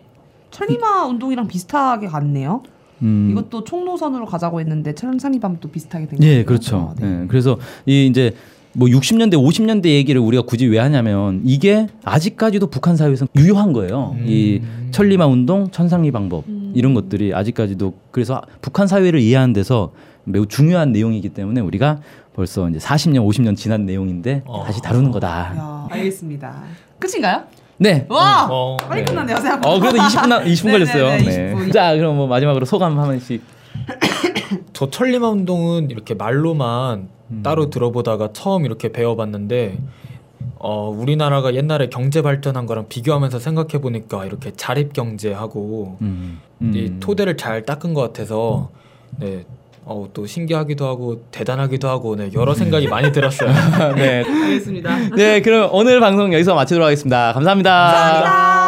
천리마 0.50 1.06
운동이랑 1.06 1.46
비슷하게 1.46 2.08
갔네요. 2.08 2.62
음, 3.02 3.28
이것도 3.30 3.64
총노선으로 3.64 4.26
가자고 4.26 4.60
했는데 4.60 4.94
천산리 4.94 5.40
밤도 5.40 5.70
비슷하게 5.70 6.06
된 6.06 6.18
거예요. 6.18 6.32
예, 6.32 6.44
그렇죠. 6.44 6.94
네. 7.00 7.22
예, 7.22 7.26
그래서 7.26 7.58
이 7.84 8.06
이제 8.06 8.34
뭐 8.72 8.88
60년대, 8.88 9.34
50년대 9.34 9.86
얘기를 9.86 10.20
우리가 10.20 10.42
굳이 10.42 10.66
왜 10.66 10.78
하냐면 10.78 11.40
이게 11.44 11.86
아직까지도 12.04 12.66
북한 12.68 12.96
사회에서 12.96 13.26
유효한 13.36 13.72
거예요. 13.72 14.16
음. 14.18 14.24
이 14.26 14.60
천리마 14.90 15.26
운동, 15.26 15.70
천상리 15.70 16.10
방법 16.10 16.44
이런 16.74 16.92
것들이 16.92 17.34
아직까지도 17.34 17.94
그래서 18.10 18.42
북한 18.60 18.86
사회를 18.86 19.20
이해하는 19.20 19.54
데서 19.54 19.92
매우 20.24 20.46
중요한 20.46 20.92
내용이기 20.92 21.30
때문에 21.30 21.60
우리가 21.62 22.00
벌써 22.34 22.68
이제 22.68 22.78
40년, 22.78 23.26
50년 23.26 23.56
지난 23.56 23.86
내용인데 23.86 24.42
어. 24.44 24.64
다시 24.64 24.82
다루는 24.82 25.10
거다. 25.10 25.54
야, 25.56 25.88
알겠습니다. 25.90 26.64
끝인가요? 26.98 27.44
네. 27.78 28.06
와 28.08 28.48
어, 28.50 28.76
빨리 28.76 29.00
네. 29.00 29.04
끝났네요 29.04 29.36
생각보다. 29.36 29.68
어 29.68 29.78
그래도 29.80 29.98
20분 29.98 30.28
나, 30.28 30.42
20분 30.42 30.66
네, 30.66 30.72
걸렸어요. 30.72 31.08
네, 31.08 31.18
네. 31.18 31.24
네, 31.24 31.54
20분. 31.54 31.72
자 31.72 31.94
그럼 31.94 32.16
뭐 32.16 32.26
마지막으로 32.26 32.64
소감 32.64 32.98
한 32.98 33.06
번씩. 33.06 33.42
저 34.72 34.90
천리마 34.90 35.28
운동은 35.28 35.90
이렇게 35.90 36.14
말로만 36.14 37.08
음. 37.30 37.40
따로 37.42 37.70
들어보다가 37.70 38.30
처음 38.32 38.64
이렇게 38.64 38.92
배워봤는데 38.92 39.78
어, 40.58 40.88
우리나라가 40.88 41.54
옛날에 41.54 41.88
경제 41.88 42.22
발전한 42.22 42.66
거랑 42.66 42.88
비교하면서 42.88 43.38
생각해 43.38 43.80
보니까 43.80 44.24
이렇게 44.24 44.52
자립 44.56 44.92
경제하고 44.92 45.98
음. 46.00 46.40
이 46.60 46.98
토대를 47.00 47.36
잘 47.36 47.64
닦은 47.64 47.94
것 47.94 48.00
같아서 48.00 48.70
네. 49.18 49.44
어, 49.88 50.08
또 50.12 50.26
신기하기도 50.26 50.84
하고 50.84 51.22
대단하기도 51.30 51.88
하고 51.88 52.16
네, 52.16 52.28
여러 52.34 52.54
생각이 52.54 52.88
많이 52.88 53.12
들었어요. 53.12 53.50
네. 53.94 54.24
알겠습니다. 54.26 55.10
네, 55.14 55.40
그럼 55.40 55.70
오늘 55.72 56.00
방송 56.00 56.34
여기서 56.34 56.54
마치도록 56.56 56.84
하겠습니다 56.84 57.32
감사합니다. 57.32 57.70
감사합니다. 57.70 58.65